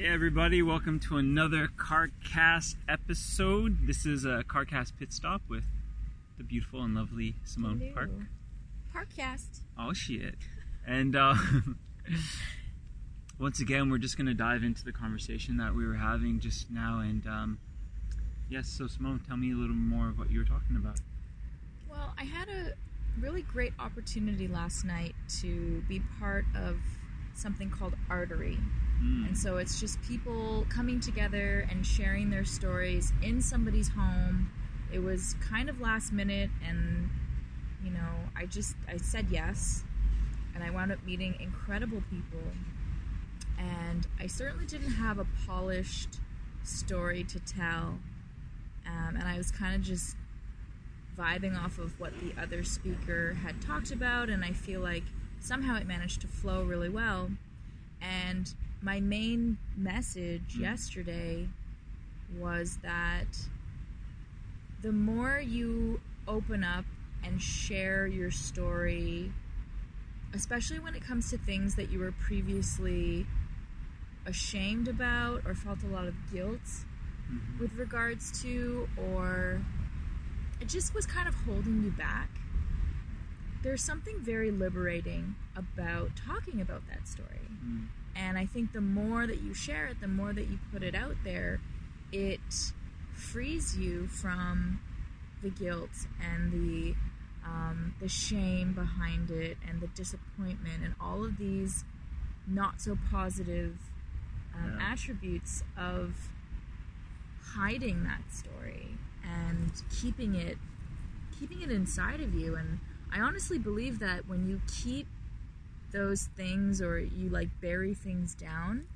Hey 0.00 0.06
everybody, 0.06 0.62
welcome 0.62 0.98
to 1.00 1.18
another 1.18 1.68
CarCast 1.76 2.76
episode. 2.88 3.86
This 3.86 4.06
is 4.06 4.24
a 4.24 4.42
CarCast 4.48 4.92
pit 4.98 5.12
stop 5.12 5.42
with 5.46 5.64
the 6.38 6.42
beautiful 6.42 6.82
and 6.82 6.94
lovely 6.94 7.34
Simmone 7.44 7.92
Hello. 7.92 7.92
Park. 7.92 8.10
Parkcast. 8.94 9.60
Oh 9.78 9.92
shit. 9.92 10.36
And 10.86 11.14
uh, 11.14 11.34
once 13.38 13.60
again, 13.60 13.90
we're 13.90 13.98
just 13.98 14.16
going 14.16 14.26
to 14.26 14.32
dive 14.32 14.62
into 14.62 14.82
the 14.82 14.92
conversation 14.92 15.58
that 15.58 15.74
we 15.74 15.86
were 15.86 15.96
having 15.96 16.40
just 16.40 16.70
now. 16.70 17.00
And 17.00 17.26
um, 17.26 17.58
yes, 18.48 18.68
so 18.70 18.84
Simmone, 18.84 19.28
tell 19.28 19.36
me 19.36 19.52
a 19.52 19.54
little 19.54 19.76
more 19.76 20.08
of 20.08 20.18
what 20.18 20.30
you 20.30 20.38
were 20.38 20.46
talking 20.46 20.76
about. 20.76 20.98
Well, 21.90 22.14
I 22.18 22.24
had 22.24 22.48
a 22.48 22.72
really 23.20 23.42
great 23.42 23.74
opportunity 23.78 24.48
last 24.48 24.82
night 24.82 25.14
to 25.42 25.82
be 25.86 26.00
part 26.18 26.46
of 26.56 26.78
something 27.34 27.68
called 27.68 27.96
Artery. 28.08 28.56
Mm. 29.02 29.28
And 29.28 29.38
so 29.38 29.56
it's 29.56 29.80
just 29.80 30.00
people 30.02 30.66
coming 30.68 31.00
together 31.00 31.66
and 31.70 31.86
sharing 31.86 32.30
their 32.30 32.44
stories 32.44 33.12
in 33.22 33.40
somebody's 33.40 33.88
home. 33.88 34.50
It 34.92 34.98
was 34.98 35.36
kind 35.40 35.68
of 35.68 35.80
last 35.80 36.12
minute 36.12 36.50
and 36.66 37.10
you 37.82 37.90
know, 37.90 38.28
I 38.36 38.46
just 38.46 38.76
I 38.88 38.98
said 38.98 39.26
yes 39.30 39.84
and 40.54 40.62
I 40.62 40.70
wound 40.70 40.92
up 40.92 41.04
meeting 41.04 41.34
incredible 41.40 42.02
people. 42.10 42.46
And 43.58 44.06
I 44.18 44.26
certainly 44.26 44.66
didn't 44.66 44.92
have 44.92 45.18
a 45.18 45.26
polished 45.46 46.20
story 46.62 47.24
to 47.24 47.38
tell. 47.40 47.98
Um, 48.86 49.16
and 49.16 49.22
I 49.22 49.36
was 49.36 49.50
kind 49.50 49.74
of 49.74 49.82
just 49.82 50.16
vibing 51.18 51.58
off 51.58 51.78
of 51.78 51.98
what 52.00 52.12
the 52.20 52.32
other 52.40 52.64
speaker 52.64 53.34
had 53.34 53.60
talked 53.60 53.90
about 53.90 54.30
and 54.30 54.44
I 54.44 54.52
feel 54.52 54.80
like 54.80 55.02
somehow 55.38 55.76
it 55.76 55.86
managed 55.86 56.20
to 56.22 56.26
flow 56.26 56.62
really 56.62 56.88
well. 56.88 57.30
And 58.00 58.52
my 58.82 59.00
main 59.00 59.58
message 59.76 60.56
yesterday 60.56 61.48
was 62.38 62.78
that 62.82 63.26
the 64.82 64.92
more 64.92 65.38
you 65.38 66.00
open 66.26 66.64
up 66.64 66.84
and 67.22 67.40
share 67.42 68.06
your 68.06 68.30
story, 68.30 69.32
especially 70.32 70.78
when 70.78 70.94
it 70.94 71.02
comes 71.04 71.28
to 71.30 71.36
things 71.38 71.74
that 71.74 71.90
you 71.90 71.98
were 71.98 72.12
previously 72.12 73.26
ashamed 74.24 74.88
about 74.88 75.42
or 75.44 75.54
felt 75.54 75.82
a 75.82 75.86
lot 75.86 76.06
of 76.06 76.14
guilt 76.32 76.84
Mhm. 77.30 77.58
with 77.58 77.74
regards 77.74 78.42
to, 78.42 78.88
or 78.96 79.60
it 80.60 80.68
just 80.68 80.94
was 80.94 81.06
kind 81.06 81.28
of 81.28 81.34
holding 81.34 81.82
you 81.84 81.90
back. 81.90 82.28
There's 83.62 83.82
something 83.84 84.20
very 84.20 84.50
liberating 84.50 85.34
about 85.54 86.16
talking 86.16 86.60
about 86.60 86.86
that 86.88 87.06
story. 87.06 87.48
Mm. 87.62 87.88
And 88.16 88.36
I 88.38 88.46
think 88.46 88.72
the 88.72 88.80
more 88.80 89.26
that 89.26 89.40
you 89.40 89.54
share 89.54 89.86
it, 89.86 90.00
the 90.00 90.08
more 90.08 90.32
that 90.32 90.48
you 90.48 90.58
put 90.72 90.82
it 90.82 90.94
out 90.94 91.16
there, 91.24 91.60
it 92.12 92.40
frees 93.14 93.76
you 93.76 94.06
from 94.08 94.80
the 95.42 95.50
guilt 95.50 96.06
and 96.20 96.52
the 96.52 96.94
um, 97.44 97.94
the 98.00 98.08
shame 98.08 98.74
behind 98.74 99.30
it 99.30 99.56
and 99.66 99.80
the 99.80 99.86
disappointment 99.88 100.84
and 100.84 100.94
all 101.00 101.24
of 101.24 101.38
these 101.38 101.84
not 102.46 102.80
so 102.80 102.98
positive 103.10 103.78
um, 104.54 104.76
Yeah. 104.78 104.92
attributes 104.92 105.62
of 105.76 106.28
hiding 107.54 108.04
that 108.04 108.22
story 108.32 108.88
and 109.24 109.72
keeping 109.90 110.34
it 110.34 110.58
keeping 111.38 111.62
it 111.62 111.70
inside 111.70 112.20
of 112.20 112.34
you 112.34 112.54
and 112.56 112.78
I 113.12 113.20
honestly 113.20 113.58
believe 113.58 113.98
that 114.00 114.28
when 114.28 114.46
you 114.48 114.60
keep 114.70 115.06
those 115.92 116.28
things 116.36 116.80
or 116.80 116.98
you 116.98 117.28
like 117.28 117.48
bury 117.60 117.94
things 117.94 118.34
down, 118.34 118.86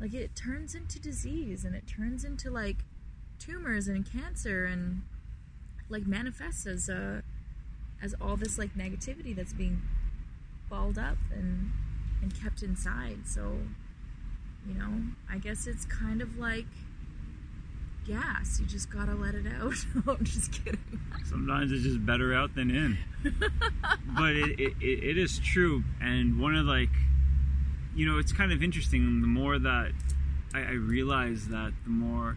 like 0.00 0.14
it 0.14 0.34
turns 0.36 0.74
into 0.74 1.00
disease 1.00 1.64
and 1.64 1.74
it 1.74 1.86
turns 1.86 2.24
into 2.24 2.50
like 2.50 2.84
tumors 3.38 3.88
and 3.88 4.10
cancer 4.10 4.64
and 4.64 5.02
like 5.88 6.06
manifests 6.06 6.66
as 6.66 6.88
a 6.88 7.22
as 8.02 8.14
all 8.20 8.36
this 8.36 8.58
like 8.58 8.74
negativity 8.74 9.34
that's 9.34 9.52
being 9.52 9.80
balled 10.68 10.98
up 10.98 11.16
and 11.32 11.70
and 12.22 12.34
kept 12.42 12.62
inside. 12.62 13.26
So, 13.26 13.58
you 14.66 14.74
know, 14.74 15.02
I 15.30 15.38
guess 15.38 15.66
it's 15.66 15.84
kind 15.84 16.20
of 16.20 16.38
like 16.38 16.66
gas. 18.06 18.60
You 18.60 18.66
just 18.66 18.90
gotta 18.90 19.14
let 19.14 19.34
it 19.34 19.46
out. 19.60 19.74
I'm 20.08 20.24
just 20.24 20.52
kidding. 20.52 21.00
Sometimes 21.24 21.72
it's 21.72 21.82
just 21.82 22.04
better 22.04 22.34
out 22.34 22.54
than 22.54 22.70
in. 22.70 22.98
but 24.16 24.36
it, 24.36 24.60
it, 24.60 24.74
it, 24.80 25.18
is 25.18 25.38
true. 25.38 25.82
And 26.00 26.40
one 26.40 26.54
of 26.54 26.66
like, 26.66 26.90
you 27.94 28.06
know, 28.06 28.18
it's 28.18 28.32
kind 28.32 28.52
of 28.52 28.62
interesting. 28.62 29.20
The 29.20 29.26
more 29.26 29.58
that 29.58 29.92
I, 30.54 30.60
I 30.60 30.72
realize 30.72 31.48
that, 31.48 31.72
the 31.84 31.90
more 31.90 32.36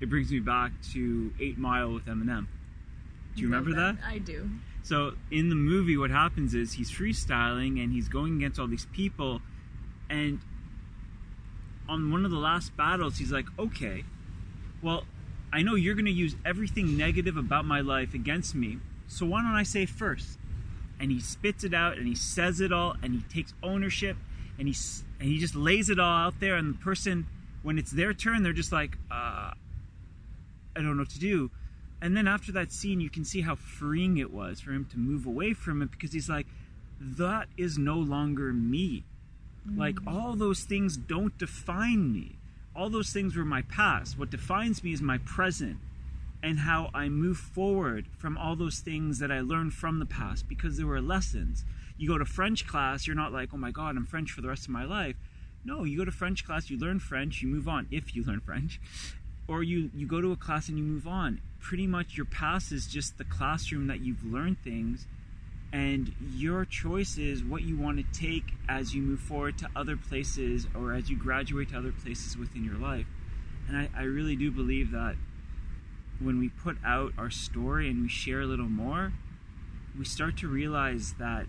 it 0.00 0.08
brings 0.10 0.30
me 0.30 0.40
back 0.40 0.72
to 0.92 1.32
Eight 1.40 1.58
Mile 1.58 1.92
with 1.92 2.06
Eminem. 2.06 2.46
Do 3.34 3.42
you 3.42 3.48
remember 3.48 3.74
that? 3.74 3.98
I 4.06 4.18
do. 4.18 4.50
So 4.82 5.12
in 5.30 5.48
the 5.48 5.54
movie, 5.54 5.96
what 5.96 6.10
happens 6.10 6.54
is 6.54 6.72
he's 6.72 6.90
freestyling 6.90 7.82
and 7.82 7.92
he's 7.92 8.08
going 8.08 8.36
against 8.36 8.58
all 8.58 8.66
these 8.66 8.86
people, 8.86 9.40
and 10.08 10.40
on 11.88 12.10
one 12.10 12.24
of 12.24 12.30
the 12.30 12.38
last 12.38 12.76
battles, 12.76 13.18
he's 13.18 13.30
like, 13.30 13.46
"Okay, 13.58 14.04
well, 14.82 15.04
I 15.52 15.62
know 15.62 15.74
you're 15.74 15.94
going 15.94 16.04
to 16.04 16.10
use 16.10 16.36
everything 16.44 16.96
negative 16.96 17.36
about 17.36 17.64
my 17.64 17.80
life 17.80 18.14
against 18.14 18.54
me, 18.54 18.78
so 19.06 19.26
why 19.26 19.42
don't 19.42 19.54
I 19.54 19.62
say 19.62 19.86
first? 19.86 20.38
And 21.00 21.10
he 21.10 21.20
spits 21.20 21.64
it 21.64 21.72
out 21.72 21.96
and 21.96 22.06
he 22.06 22.14
says 22.14 22.60
it 22.60 22.72
all 22.72 22.96
and 23.02 23.14
he 23.14 23.20
takes 23.32 23.54
ownership 23.62 24.16
and 24.58 24.68
he 24.68 24.74
and 25.20 25.28
he 25.28 25.38
just 25.38 25.54
lays 25.54 25.88
it 25.90 25.98
all 25.98 26.26
out 26.26 26.40
there. 26.40 26.56
And 26.56 26.74
the 26.74 26.78
person, 26.78 27.26
when 27.62 27.78
it's 27.78 27.92
their 27.92 28.12
turn, 28.12 28.42
they're 28.42 28.52
just 28.52 28.72
like, 28.72 28.98
uh, 29.10 29.52
I 29.54 29.54
don't 30.74 30.96
know 30.96 31.02
what 31.02 31.10
to 31.10 31.20
do. 31.20 31.50
And 32.00 32.16
then 32.16 32.28
after 32.28 32.52
that 32.52 32.72
scene, 32.72 33.00
you 33.00 33.10
can 33.10 33.24
see 33.24 33.40
how 33.40 33.54
freeing 33.54 34.18
it 34.18 34.32
was 34.32 34.60
for 34.60 34.72
him 34.72 34.86
to 34.92 34.98
move 34.98 35.26
away 35.26 35.52
from 35.52 35.82
it 35.82 35.90
because 35.90 36.12
he's 36.12 36.28
like, 36.28 36.46
that 37.00 37.48
is 37.56 37.78
no 37.78 37.96
longer 37.96 38.52
me. 38.52 39.04
Like, 39.76 39.98
all 40.06 40.34
those 40.34 40.62
things 40.62 40.96
don't 40.96 41.36
define 41.36 42.12
me. 42.12 42.37
All 42.78 42.88
those 42.88 43.10
things 43.10 43.34
were 43.34 43.44
my 43.44 43.62
past. 43.62 44.16
What 44.16 44.30
defines 44.30 44.84
me 44.84 44.92
is 44.92 45.02
my 45.02 45.18
present 45.18 45.78
and 46.44 46.60
how 46.60 46.90
I 46.94 47.08
move 47.08 47.36
forward 47.36 48.06
from 48.16 48.38
all 48.38 48.54
those 48.54 48.78
things 48.78 49.18
that 49.18 49.32
I 49.32 49.40
learned 49.40 49.74
from 49.74 49.98
the 49.98 50.06
past 50.06 50.48
because 50.48 50.76
there 50.76 50.86
were 50.86 51.00
lessons. 51.00 51.64
You 51.96 52.08
go 52.08 52.18
to 52.18 52.24
French 52.24 52.68
class, 52.68 53.04
you're 53.04 53.16
not 53.16 53.32
like, 53.32 53.48
oh 53.52 53.56
my 53.56 53.72
God, 53.72 53.96
I'm 53.96 54.06
French 54.06 54.30
for 54.30 54.42
the 54.42 54.48
rest 54.48 54.66
of 54.66 54.70
my 54.70 54.84
life. 54.84 55.16
No, 55.64 55.82
you 55.82 55.98
go 55.98 56.04
to 56.04 56.12
French 56.12 56.46
class, 56.46 56.70
you 56.70 56.78
learn 56.78 57.00
French, 57.00 57.42
you 57.42 57.48
move 57.48 57.66
on, 57.66 57.88
if 57.90 58.14
you 58.14 58.22
learn 58.22 58.38
French 58.38 58.80
or 59.48 59.62
you 59.64 59.90
you 59.96 60.06
go 60.06 60.20
to 60.20 60.30
a 60.30 60.36
class 60.36 60.68
and 60.68 60.78
you 60.78 60.84
move 60.84 61.08
on 61.08 61.40
pretty 61.58 61.86
much 61.86 62.16
your 62.16 62.26
past 62.26 62.70
is 62.70 62.86
just 62.86 63.18
the 63.18 63.24
classroom 63.24 63.88
that 63.88 64.00
you've 64.00 64.24
learned 64.24 64.58
things 64.62 65.06
and 65.72 66.14
your 66.32 66.64
choice 66.64 67.18
is 67.18 67.44
what 67.44 67.62
you 67.62 67.76
want 67.76 67.98
to 67.98 68.18
take 68.18 68.54
as 68.68 68.94
you 68.94 69.02
move 69.02 69.20
forward 69.20 69.58
to 69.58 69.68
other 69.76 69.96
places 69.96 70.66
or 70.74 70.94
as 70.94 71.10
you 71.10 71.16
graduate 71.16 71.70
to 71.70 71.78
other 71.78 71.92
places 71.92 72.36
within 72.36 72.64
your 72.64 72.76
life. 72.76 73.06
And 73.68 73.76
i, 73.76 73.88
I 73.96 74.02
really 74.04 74.36
do 74.36 74.50
believe 74.50 74.90
that 74.92 75.16
when 76.20 76.38
we 76.38 76.48
put 76.48 76.76
out 76.84 77.12
our 77.18 77.30
story 77.30 77.88
and 77.88 78.02
we 78.02 78.08
share 78.08 78.40
a 78.40 78.46
little 78.46 78.68
more 78.68 79.12
we 79.98 80.04
start 80.04 80.36
to 80.38 80.48
realize 80.48 81.14
that 81.18 81.46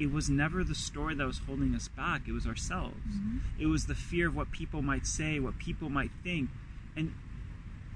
it 0.00 0.10
was 0.10 0.30
never 0.30 0.64
the 0.64 0.74
story 0.74 1.14
that 1.14 1.26
was 1.26 1.40
holding 1.46 1.74
us 1.74 1.88
back. 1.88 2.22
It 2.26 2.32
was 2.32 2.46
ourselves. 2.46 2.96
Mm-hmm. 3.08 3.38
It 3.60 3.66
was 3.66 3.86
the 3.86 3.94
fear 3.94 4.28
of 4.28 4.36
what 4.36 4.50
people 4.50 4.82
might 4.82 5.06
say, 5.06 5.38
what 5.38 5.58
people 5.58 5.90
might 5.90 6.10
think. 6.24 6.50
And 6.96 7.14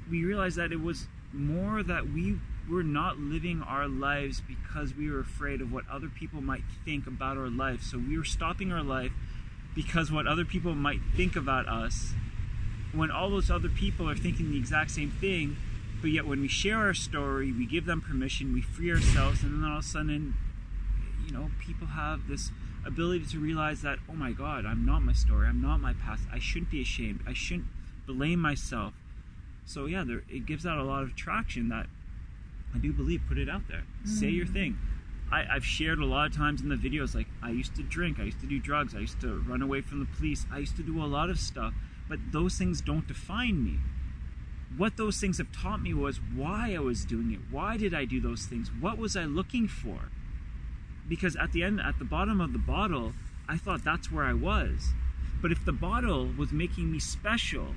we 0.09 0.23
realized 0.23 0.57
that 0.57 0.71
it 0.71 0.81
was 0.81 1.07
more 1.33 1.83
that 1.83 2.11
we 2.11 2.39
were 2.69 2.83
not 2.83 3.19
living 3.19 3.63
our 3.63 3.87
lives 3.89 4.41
because 4.41 4.95
we 4.95 5.11
were 5.11 5.21
afraid 5.21 5.61
of 5.61 5.73
what 5.73 5.85
other 5.91 6.09
people 6.09 6.41
might 6.41 6.65
think 6.85 7.07
about 7.07 7.37
our 7.37 7.49
life. 7.49 7.83
So 7.83 7.99
we 7.99 8.19
were 8.19 8.25
stopping 8.25 8.73
our 8.73 8.83
life 8.83 9.13
because 9.75 10.11
what 10.11 10.27
other 10.27 10.45
people 10.45 10.75
might 10.75 11.01
think 11.17 11.37
about 11.37 11.69
us 11.69 12.15
when 12.93 13.11
all 13.11 13.31
those 13.31 13.51
other 13.51 13.69
people 13.69 14.09
are 14.09 14.17
thinking 14.17 14.51
the 14.51 14.59
exact 14.59 14.91
same 14.91 15.11
thing. 15.11 15.57
But 16.01 16.11
yet, 16.11 16.27
when 16.27 16.41
we 16.41 16.49
share 16.49 16.79
our 16.79 16.95
story, 16.95 17.53
we 17.53 17.67
give 17.67 17.87
them 17.87 18.01
permission, 18.01 18.53
we 18.53 18.61
free 18.61 18.91
ourselves, 18.91 19.43
and 19.43 19.63
then 19.63 19.71
all 19.71 19.79
of 19.79 19.85
a 19.85 19.87
sudden, 19.87 20.35
you 21.25 21.33
know, 21.33 21.51
people 21.59 21.89
have 21.89 22.29
this 22.29 22.51
ability 22.85 23.27
to 23.27 23.39
realize 23.39 23.83
that, 23.83 23.99
oh 24.09 24.15
my 24.15 24.33
God, 24.33 24.67
I'm 24.67 24.85
not 24.85 25.03
my 25.03 25.15
story, 25.15 25.49
I'm 25.49 25.61
not 25.61 25.81
my 25.81 25.95
past, 25.95 26.25
I 26.33 26.39
shouldn't 26.39 26.71
be 26.71 26.83
ashamed, 26.83 27.21
I 27.27 27.33
shouldn't 27.33 27.67
blame 28.07 28.41
myself. 28.41 28.93
So 29.65 29.87
yeah, 29.87 30.05
there, 30.07 30.23
it 30.29 30.47
gives 30.47 30.65
out 30.65 30.79
a 30.79 30.85
lot 30.85 31.03
of 31.03 31.17
traction 31.17 31.69
that 31.71 31.87
I 32.77 32.81
do 32.81 32.93
believe. 32.93 33.23
Put 33.29 33.39
it 33.39 33.49
out 33.49 33.69
there, 33.69 33.85
say 34.05 34.29
your 34.29 34.47
mm. 34.47 34.53
thing. 34.53 34.79
I, 35.31 35.45
I've 35.51 35.65
shared 35.65 35.99
a 35.99 36.05
lot 36.05 36.31
of 36.31 36.37
times 36.37 36.61
in 36.61 36.69
the 36.69 36.77
videos, 36.77 37.15
like 37.15 37.27
I 37.43 37.51
used 37.51 37.75
to 37.77 37.83
drink, 37.83 38.21
I 38.21 38.25
used 38.25 38.41
to 38.41 38.47
do 38.47 38.61
drugs, 38.61 38.95
I 38.95 39.01
used 39.01 39.21
to 39.23 39.43
run 39.49 39.61
away 39.61 39.81
from 39.81 39.99
the 39.99 40.07
police, 40.07 40.47
I 40.53 40.59
used 40.59 40.77
to 40.77 40.85
do 40.85 41.03
a 41.03 41.07
lot 41.07 41.31
of 41.31 41.41
stuff, 41.41 41.75
but 42.09 42.21
those 42.31 42.57
things 42.57 42.81
don't 42.81 43.09
define 43.09 43.65
me. 43.65 43.79
What 44.77 44.97
those 44.97 45.19
things 45.19 45.39
have 45.39 45.51
taught 45.51 45.83
me 45.83 45.95
was 45.95 46.19
why 46.19 46.75
I 46.77 46.79
was 46.79 47.05
doing 47.05 47.33
it. 47.33 47.41
Why 47.51 47.77
did 47.77 47.93
I 47.93 48.05
do 48.05 48.21
those 48.21 48.47
things? 48.47 48.71
What 48.81 48.99
was 48.99 49.17
I 49.17 49.25
looking 49.25 49.67
for? 49.67 50.11
because 51.09 51.37
at 51.37 51.53
the 51.53 51.63
end 51.63 51.81
at 51.81 51.99
the 51.99 52.05
bottom 52.05 52.41
of 52.41 52.53
the 52.53 52.59
bottle 52.59 53.13
i 53.49 53.57
thought 53.57 53.85
that's 53.85 54.11
where 54.11 54.25
i 54.25 54.33
was 54.33 54.93
But 55.41 55.53
if 55.53 55.65
the 55.65 55.73
bottle 55.73 56.31
was 56.37 56.51
making 56.51 56.91
me 56.91 56.99
special, 56.99 57.75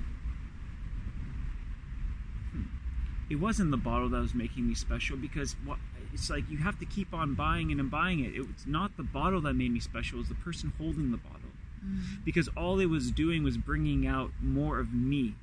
it 3.30 3.36
wasn't 3.36 3.70
the 3.70 3.76
bottle 3.76 4.08
that 4.08 4.20
was 4.20 4.34
making 4.34 4.66
me 4.66 4.74
special 4.74 5.16
because 5.16 5.54
what 5.64 5.78
it's 6.12 6.28
like 6.28 6.50
you 6.50 6.58
have 6.58 6.78
to 6.80 6.84
keep 6.84 7.14
on 7.14 7.34
buying 7.34 7.70
it 7.70 7.78
and 7.78 7.90
buying 7.90 8.20
it. 8.20 8.34
It 8.34 8.40
was 8.40 8.66
not 8.66 8.96
the 8.96 9.04
bottle 9.04 9.40
that 9.42 9.54
made 9.54 9.72
me 9.72 9.78
special; 9.78 10.18
it 10.18 10.22
was 10.22 10.28
the 10.28 10.34
person 10.34 10.72
holding 10.76 11.12
the 11.12 11.16
bottle. 11.16 11.40
Mm-hmm. 11.84 12.22
Because 12.24 12.48
all 12.56 12.80
it 12.80 12.86
was 12.86 13.10
doing 13.12 13.44
was 13.44 13.56
bringing 13.56 14.06
out 14.06 14.32
more 14.42 14.80
of 14.80 14.92
me, 14.92 15.36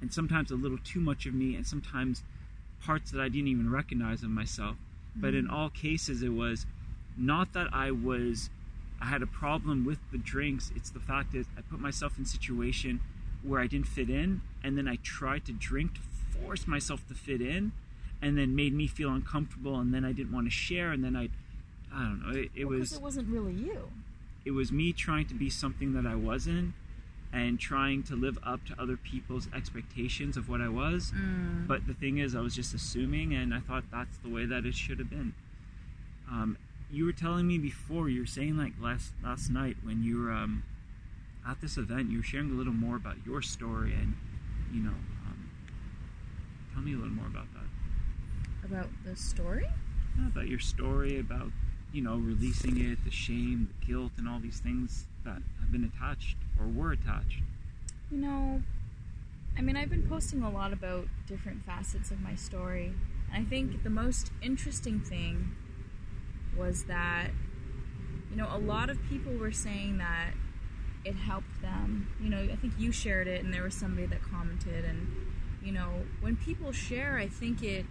and 0.00 0.14
sometimes 0.14 0.50
a 0.50 0.54
little 0.54 0.78
too 0.78 1.00
much 1.00 1.26
of 1.26 1.34
me, 1.34 1.56
and 1.56 1.66
sometimes 1.66 2.22
parts 2.80 3.10
that 3.10 3.20
I 3.20 3.28
didn't 3.28 3.48
even 3.48 3.70
recognize 3.70 4.22
of 4.22 4.30
myself. 4.30 4.76
But 5.16 5.34
in 5.34 5.46
mm-hmm. 5.46 5.54
all 5.54 5.70
cases, 5.70 6.22
it 6.22 6.32
was 6.32 6.66
not 7.16 7.52
that 7.52 7.66
I 7.72 7.90
was 7.90 8.50
I 9.00 9.06
had 9.06 9.22
a 9.22 9.26
problem 9.26 9.84
with 9.84 9.98
the 10.12 10.18
drinks. 10.18 10.70
It's 10.76 10.90
the 10.90 11.00
fact 11.00 11.34
is 11.34 11.46
I 11.58 11.62
put 11.62 11.80
myself 11.80 12.16
in 12.16 12.24
situation 12.24 13.00
where 13.42 13.60
I 13.60 13.66
didn't 13.66 13.88
fit 13.88 14.08
in, 14.08 14.40
and 14.62 14.78
then 14.78 14.86
I 14.88 14.96
tried 15.02 15.44
to 15.46 15.52
drink 15.52 15.94
to 15.94 16.00
force 16.42 16.66
myself 16.66 17.06
to 17.08 17.14
fit 17.14 17.40
in, 17.40 17.72
and 18.22 18.36
then 18.38 18.54
made 18.54 18.72
me 18.74 18.86
feel 18.86 19.10
uncomfortable, 19.10 19.78
and 19.78 19.92
then 19.94 20.04
I 20.04 20.12
didn't 20.12 20.32
want 20.32 20.46
to 20.46 20.50
share, 20.50 20.92
and 20.92 21.02
then 21.04 21.14
I, 21.16 21.28
I 21.94 22.02
don't 22.04 22.22
know. 22.26 22.38
It, 22.40 22.50
it 22.54 22.64
Well, 22.66 22.78
was 22.78 22.92
it 22.92 23.02
wasn't 23.02 23.28
really 23.28 23.52
you. 23.52 23.90
it 24.44 24.50
was 24.52 24.70
me 24.72 24.92
trying 24.92 25.26
to 25.26 25.34
be 25.34 25.48
something 25.50 25.92
that 25.94 26.06
I 26.06 26.14
wasn't, 26.14 26.74
and 27.32 27.58
trying 27.58 28.02
to 28.04 28.14
live 28.14 28.38
up 28.44 28.64
to 28.66 28.80
other 28.80 28.96
people's 28.96 29.48
expectations 29.54 30.36
of 30.36 30.48
what 30.48 30.60
I 30.60 30.68
was. 30.68 31.12
Mm. 31.12 31.66
But 31.66 31.86
the 31.86 31.94
thing 31.94 32.18
is, 32.18 32.34
I 32.36 32.40
was 32.40 32.54
just 32.54 32.72
assuming, 32.74 33.34
and 33.34 33.52
I 33.52 33.58
thought 33.60 33.84
that's 33.90 34.16
the 34.18 34.28
way 34.28 34.44
that 34.46 34.64
it 34.64 34.74
should 34.74 34.98
have 35.00 35.10
been. 35.10 35.34
Um, 36.30 36.56
you 36.90 37.04
were 37.04 37.12
telling 37.12 37.46
me 37.46 37.58
before, 37.58 38.08
you 38.08 38.20
were 38.20 38.26
saying 38.26 38.56
like 38.56 38.72
last 38.80 39.12
last 39.22 39.50
night 39.50 39.76
when 39.82 40.02
you 40.04 40.22
were 40.22 40.30
um, 40.32 40.62
at 41.46 41.60
this 41.60 41.76
event, 41.76 42.10
you 42.10 42.18
were 42.18 42.22
sharing 42.24 42.50
a 42.50 42.54
little 42.54 42.72
more 42.72 42.94
about 42.96 43.16
your 43.26 43.42
story, 43.42 43.92
and 43.92 44.14
you 44.72 44.80
know, 44.82 44.94
tell 46.74 46.82
me 46.82 46.92
a 46.92 46.96
little 46.96 47.12
more 47.12 47.26
about 47.26 47.46
that. 47.54 48.66
About 48.66 48.88
the 49.04 49.16
story? 49.16 49.66
Yeah, 50.18 50.26
about 50.28 50.48
your 50.48 50.58
story, 50.58 51.18
about 51.18 51.50
you 51.94 52.02
know, 52.02 52.16
releasing 52.16 52.76
it, 52.84 53.04
the 53.04 53.10
shame, 53.10 53.68
the 53.80 53.86
guilt, 53.86 54.10
and 54.18 54.28
all 54.28 54.40
these 54.40 54.58
things 54.58 55.06
that 55.24 55.40
have 55.60 55.70
been 55.70 55.84
attached 55.84 56.36
or 56.58 56.66
were 56.66 56.90
attached. 56.90 57.40
You 58.10 58.18
know, 58.18 58.62
I 59.56 59.62
mean, 59.62 59.76
I've 59.76 59.90
been 59.90 60.08
posting 60.08 60.42
a 60.42 60.50
lot 60.50 60.72
about 60.72 61.06
different 61.28 61.64
facets 61.64 62.10
of 62.10 62.20
my 62.20 62.34
story. 62.34 62.94
And 63.32 63.46
I 63.46 63.48
think 63.48 63.84
the 63.84 63.90
most 63.90 64.32
interesting 64.42 64.98
thing 65.00 65.54
was 66.56 66.84
that, 66.84 67.28
you 68.28 68.36
know, 68.36 68.48
a 68.50 68.58
lot 68.58 68.90
of 68.90 68.98
people 69.08 69.32
were 69.32 69.52
saying 69.52 69.98
that 69.98 70.32
it 71.04 71.14
helped 71.14 71.62
them. 71.62 72.08
You 72.20 72.28
know, 72.28 72.42
I 72.52 72.56
think 72.56 72.72
you 72.76 72.90
shared 72.90 73.28
it, 73.28 73.44
and 73.44 73.54
there 73.54 73.62
was 73.62 73.74
somebody 73.74 74.06
that 74.08 74.22
commented. 74.22 74.84
And, 74.84 75.06
you 75.64 75.72
know, 75.72 76.02
when 76.20 76.36
people 76.36 76.72
share, 76.72 77.16
I 77.16 77.26
think 77.26 77.62
it 77.62 77.86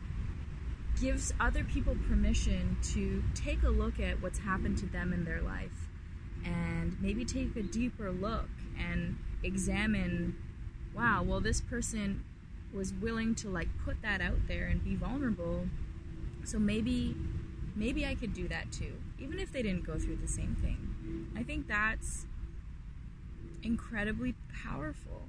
gives 1.01 1.33
other 1.39 1.63
people 1.63 1.95
permission 2.07 2.77
to 2.93 3.23
take 3.33 3.63
a 3.63 3.69
look 3.69 3.99
at 3.99 4.21
what's 4.21 4.39
happened 4.39 4.77
to 4.77 4.85
them 4.85 5.11
in 5.11 5.25
their 5.25 5.41
life 5.41 5.89
and 6.45 6.95
maybe 7.01 7.25
take 7.25 7.55
a 7.55 7.63
deeper 7.63 8.11
look 8.11 8.49
and 8.77 9.17
examine 9.43 10.35
wow 10.95 11.23
well 11.23 11.39
this 11.39 11.61
person 11.61 12.23
was 12.73 12.93
willing 12.93 13.33
to 13.33 13.49
like 13.49 13.67
put 13.83 14.01
that 14.01 14.21
out 14.21 14.47
there 14.47 14.67
and 14.67 14.83
be 14.83 14.95
vulnerable. 14.95 15.67
So 16.43 16.59
maybe 16.59 17.15
maybe 17.75 18.05
i 18.05 18.13
could 18.13 18.35
do 18.35 18.47
that 18.47 18.71
too 18.71 18.93
even 19.17 19.39
if 19.39 19.51
they 19.51 19.63
didn't 19.63 19.83
go 19.83 19.97
through 19.97 20.17
the 20.17 20.27
same 20.27 20.55
thing. 20.61 21.27
I 21.35 21.41
think 21.41 21.67
that's 21.67 22.27
incredibly 23.63 24.35
powerful 24.63 25.22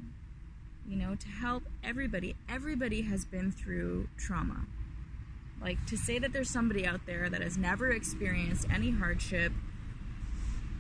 you 0.89 0.97
know 0.97 1.15
to 1.15 1.29
help 1.29 1.65
everybody 1.83 2.35
everybody 2.49 3.03
has 3.03 3.25
been 3.25 3.51
through 3.51 4.09
trauma 4.17 4.67
like 5.61 5.85
to 5.87 5.97
say 5.97 6.19
that 6.19 6.33
there's 6.33 6.51
somebody 6.51 6.87
out 6.87 7.01
there 7.07 7.31
that 7.31 7.41
has 7.41 7.57
never 7.57 7.91
experienced 7.91 8.67
any 8.71 8.91
hardship 8.91 9.53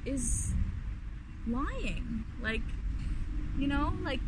is 0.04 0.52
lying. 1.46 2.24
Like, 2.42 2.62
you 3.58 3.66
know, 3.66 3.94
like 4.02 4.20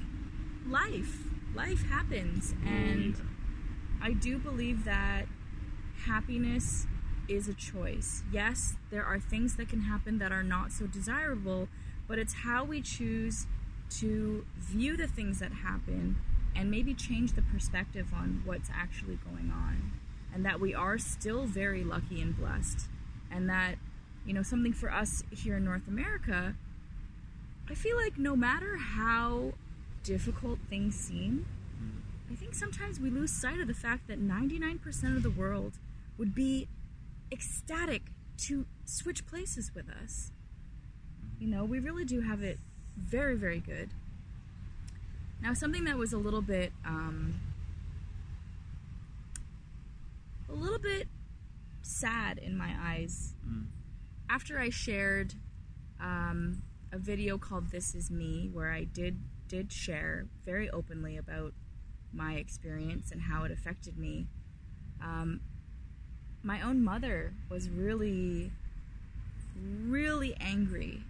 life. 0.66 1.24
Life 1.54 1.88
happens. 1.88 2.54
And 2.64 3.20
I 4.00 4.12
do 4.12 4.38
believe 4.38 4.84
that 4.84 5.26
happiness 6.06 6.86
is 7.28 7.48
a 7.48 7.54
choice. 7.54 8.22
Yes, 8.30 8.74
there 8.90 9.04
are 9.04 9.18
things 9.18 9.56
that 9.56 9.68
can 9.68 9.82
happen 9.82 10.18
that 10.18 10.32
are 10.32 10.42
not 10.42 10.70
so 10.70 10.86
desirable, 10.86 11.68
but 12.06 12.18
it's 12.18 12.34
how 12.44 12.64
we 12.64 12.80
choose 12.82 13.46
to 13.90 14.44
view 14.58 14.96
the 14.96 15.06
things 15.06 15.38
that 15.38 15.52
happen 15.52 16.16
and 16.54 16.70
maybe 16.70 16.94
change 16.94 17.32
the 17.32 17.42
perspective 17.42 18.12
on 18.14 18.42
what's 18.44 18.70
actually 18.74 19.18
going 19.30 19.50
on. 19.50 19.92
And 20.34 20.44
that 20.44 20.60
we 20.60 20.74
are 20.74 20.98
still 20.98 21.46
very 21.46 21.84
lucky 21.84 22.20
and 22.20 22.36
blessed. 22.36 22.88
And 23.30 23.48
that 23.48 23.76
you 24.26 24.34
know, 24.34 24.42
something 24.42 24.72
for 24.72 24.92
us 24.92 25.22
here 25.30 25.56
in 25.56 25.64
North 25.64 25.86
America, 25.86 26.56
I 27.70 27.74
feel 27.74 27.96
like 27.96 28.18
no 28.18 28.34
matter 28.34 28.76
how 28.76 29.52
difficult 30.02 30.58
things 30.68 30.96
seem, 30.96 31.46
I 32.30 32.34
think 32.34 32.54
sometimes 32.54 32.98
we 32.98 33.08
lose 33.08 33.30
sight 33.30 33.60
of 33.60 33.68
the 33.68 33.74
fact 33.74 34.08
that 34.08 34.20
99% 34.20 35.16
of 35.16 35.22
the 35.22 35.30
world 35.30 35.78
would 36.18 36.34
be 36.34 36.66
ecstatic 37.30 38.02
to 38.38 38.66
switch 38.84 39.26
places 39.26 39.70
with 39.74 39.88
us. 39.88 40.32
You 41.38 41.46
know, 41.46 41.64
we 41.64 41.78
really 41.78 42.04
do 42.04 42.22
have 42.22 42.42
it 42.42 42.58
very, 42.96 43.36
very 43.36 43.60
good. 43.60 43.90
Now, 45.42 45.54
something 45.54 45.84
that 45.84 45.98
was 45.98 46.12
a 46.12 46.18
little 46.18 46.42
bit, 46.42 46.72
um, 46.84 47.40
a 50.48 50.52
little 50.52 50.78
bit 50.78 51.08
sad 51.82 52.38
in 52.38 52.56
my 52.56 52.74
eyes 52.80 53.34
Mm. 53.48 53.66
after 54.28 54.58
I 54.58 54.70
shared 54.70 55.34
um, 56.00 56.62
a 56.92 56.98
video 56.98 57.38
called 57.38 57.70
"This 57.70 57.94
Is 57.94 58.10
Me," 58.10 58.48
where 58.52 58.70
I 58.72 58.84
did 58.84 59.18
did 59.48 59.72
share 59.72 60.26
very 60.44 60.68
openly 60.70 61.16
about 61.16 61.54
my 62.12 62.34
experience 62.34 63.12
and 63.12 63.22
how 63.22 63.44
it 63.44 63.52
affected 63.52 63.96
me, 63.96 64.26
um, 65.00 65.40
my 66.42 66.60
own 66.62 66.82
mother 66.82 67.32
was 67.48 67.68
really, 67.70 68.50
really 69.86 70.34
angry 70.40 71.02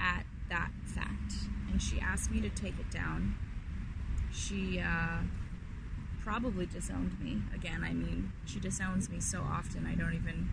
at 0.00 0.24
that 0.48 0.70
fact, 0.84 1.34
and 1.70 1.80
she 1.80 2.00
asked 2.00 2.30
me 2.30 2.40
to 2.40 2.48
take 2.48 2.78
it 2.78 2.90
down. 2.90 3.34
She 4.32 4.80
uh, 4.80 5.18
probably 6.20 6.66
disowned 6.66 7.18
me 7.20 7.42
again. 7.54 7.82
I 7.84 7.92
mean, 7.92 8.32
she 8.44 8.60
disowns 8.60 9.08
me 9.08 9.20
so 9.20 9.40
often. 9.40 9.86
I 9.86 9.94
don't 9.94 10.14
even 10.14 10.50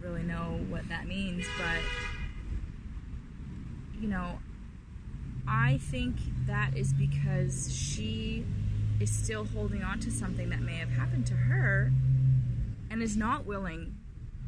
really 0.00 0.22
know 0.22 0.60
what 0.68 0.88
that 0.88 1.06
means, 1.06 1.44
but 1.58 1.78
you 4.00 4.08
know, 4.08 4.40
I 5.46 5.78
think 5.78 6.16
that 6.46 6.76
is 6.76 6.92
because 6.92 7.72
she 7.74 8.44
is 9.00 9.10
still 9.10 9.44
holding 9.44 9.82
on 9.82 10.00
to 10.00 10.10
something 10.10 10.48
that 10.50 10.60
may 10.60 10.76
have 10.76 10.90
happened 10.90 11.26
to 11.26 11.34
her 11.34 11.92
and 12.90 13.02
is 13.02 13.16
not 13.16 13.46
willing 13.46 13.94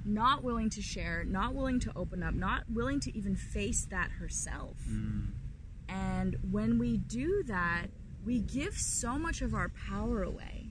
not 0.04 0.44
willing 0.44 0.70
to 0.70 0.82
share, 0.82 1.24
not 1.24 1.54
willing 1.54 1.80
to 1.80 1.92
open 1.96 2.22
up, 2.22 2.34
not 2.34 2.64
willing 2.70 3.00
to 3.00 3.16
even 3.16 3.36
face 3.36 3.86
that 3.90 4.10
herself. 4.12 4.76
Mm. 4.88 5.28
And 5.88 6.36
when 6.50 6.78
we 6.78 6.96
do 6.96 7.42
that, 7.46 7.86
we 8.24 8.40
give 8.40 8.74
so 8.74 9.18
much 9.18 9.42
of 9.42 9.54
our 9.54 9.70
power 9.88 10.22
away. 10.22 10.68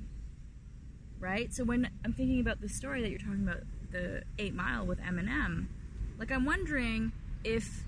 Right? 1.19 1.53
So 1.53 1.63
when 1.63 1.89
I'm 2.03 2.13
thinking 2.13 2.41
about 2.41 2.61
the 2.61 2.69
story 2.69 3.01
that 3.01 3.09
you're 3.09 3.19
talking 3.19 3.47
about, 3.47 3.63
the 3.91 4.23
eight 4.39 4.53
mile 4.53 4.85
with 4.85 4.99
Eminem, 4.99 5.67
like 6.17 6.31
I'm 6.31 6.45
wondering 6.45 7.11
if 7.43 7.85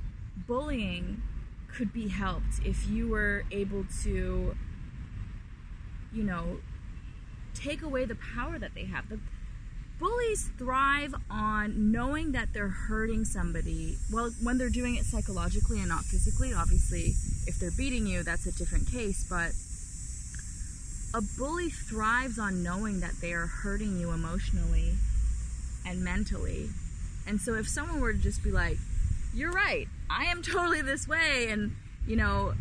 bullying 0.48 1.22
could 1.68 1.92
be 1.92 2.08
helped 2.08 2.60
if 2.64 2.88
you 2.88 3.10
were 3.10 3.44
able 3.52 3.86
to, 4.04 4.56
you 6.14 6.24
know, 6.24 6.60
take 7.54 7.82
away 7.82 8.06
the 8.06 8.16
power 8.16 8.58
that 8.58 8.76
they 8.76 8.86
have. 8.86 9.10
The 9.10 9.20
bullies 10.00 10.50
thrive 10.58 11.16
on 11.30 11.92
knowing 11.92 12.34
that 12.34 12.54
they're 12.54 12.68
hurting 12.68 13.26
somebody. 13.26 13.98
Well, 14.12 14.32
when 14.42 14.58
they're 14.58 14.70
doing 14.70 14.96
it 14.96 15.06
psychologically 15.06 15.80
and 15.80 15.90
not 15.90 16.04
physically, 16.04 16.54
obviously, 16.54 17.14
if 17.48 17.60
they're 17.60 17.72
beating 17.72 18.06
you, 18.06 18.24
that's 18.24 18.46
a 18.46 18.52
different 18.52 18.92
case, 18.92 19.26
but 19.30 19.52
a 21.18 21.22
bully 21.38 21.70
thrives 21.70 22.38
on 22.38 22.62
knowing 22.62 23.00
that 23.00 23.14
they 23.22 23.32
are 23.32 23.48
hurting 23.48 24.00
you 24.00 24.12
emotionally 24.12 24.94
and 25.86 26.04
mentally. 26.04 26.70
And 27.28 27.40
so 27.40 27.56
if 27.56 27.68
someone 27.68 28.02
were 28.02 28.14
to 28.14 28.20
just 28.20 28.44
be 28.44 28.52
like, 28.52 28.78
"You're 29.34 29.52
right. 29.52 29.88
I 30.10 30.26
am 30.26 30.42
totally 30.42 30.82
this 30.82 31.08
way," 31.08 31.48
and, 31.50 31.76
you 32.06 32.16
know, 32.16 32.54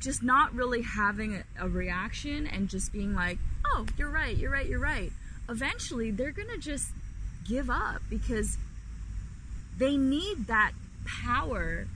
just 0.00 0.22
not 0.22 0.54
really 0.54 0.82
having 0.82 1.42
a, 1.58 1.68
reaction 1.68 2.46
and 2.46 2.68
just 2.68 2.92
being 2.92 3.14
like, 3.14 3.38
"Oh, 3.64 3.86
you're 3.96 4.10
right. 4.10 4.36
You're 4.36 4.50
right. 4.50 4.66
You're 4.66 4.80
right." 4.80 5.12
Eventually, 5.50 6.10
they're 6.10 6.32
going 6.32 6.48
to 6.48 6.58
just 6.58 6.92
give 7.46 7.68
up 7.68 8.02
because 8.08 8.56
they 9.76 9.96
need 9.96 10.46
that 10.46 10.72
power 11.04 11.86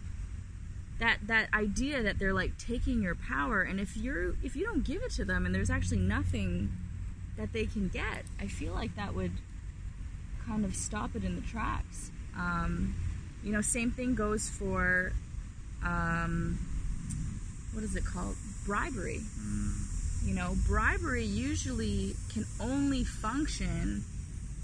that 0.98 1.18
that 1.26 1.48
idea 1.52 2.02
that 2.02 2.18
they're 2.18 2.32
like 2.32 2.56
taking 2.58 3.02
your 3.02 3.14
power. 3.14 3.62
And 3.62 3.80
if 3.80 3.96
you're 3.96 4.34
if 4.42 4.56
you 4.56 4.64
don't 4.64 4.84
give 4.84 5.02
it 5.02 5.12
to 5.12 5.24
them 5.24 5.46
and 5.46 5.54
there's 5.54 5.70
actually 5.70 5.98
nothing 5.98 6.72
that 7.36 7.52
they 7.52 7.66
can 7.66 7.88
get 7.88 8.22
i 8.38 8.46
feel 8.46 8.72
like 8.72 8.94
that 8.94 9.12
would 9.12 9.32
kind 10.46 10.64
of 10.64 10.74
stop 10.74 11.16
it 11.16 11.24
in 11.24 11.36
the 11.36 11.42
tracks. 11.42 12.10
Um, 12.36 12.94
you 13.42 13.52
know 13.52 13.60
same 13.60 13.90
thing 13.90 14.14
goes 14.14 14.48
for 14.48 15.12
um, 15.84 16.58
what 17.72 17.84
is 17.84 17.96
it 17.96 18.04
called? 18.04 18.36
Bribery 18.64 19.20
you 20.24 20.34
know 20.34 20.56
bribery 20.66 21.24
usually 21.24 22.16
can 22.32 22.46
only 22.60 23.04
function 23.04 24.04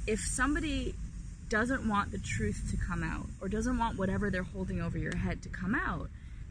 if 0.06 0.20
somebody 0.20 0.94
doesn't 1.48 1.88
want 1.88 2.10
the 2.12 2.18
truth 2.18 2.68
to 2.70 2.76
come 2.76 3.02
out 3.02 3.26
or 3.40 3.48
doesn't 3.48 3.76
want 3.78 3.98
whatever 3.98 4.30
they're 4.30 4.42
holding 4.42 4.80
over 4.80 4.96
your 4.96 5.16
head 5.16 5.42
to 5.42 5.48
come 5.48 5.74
out 5.74 6.08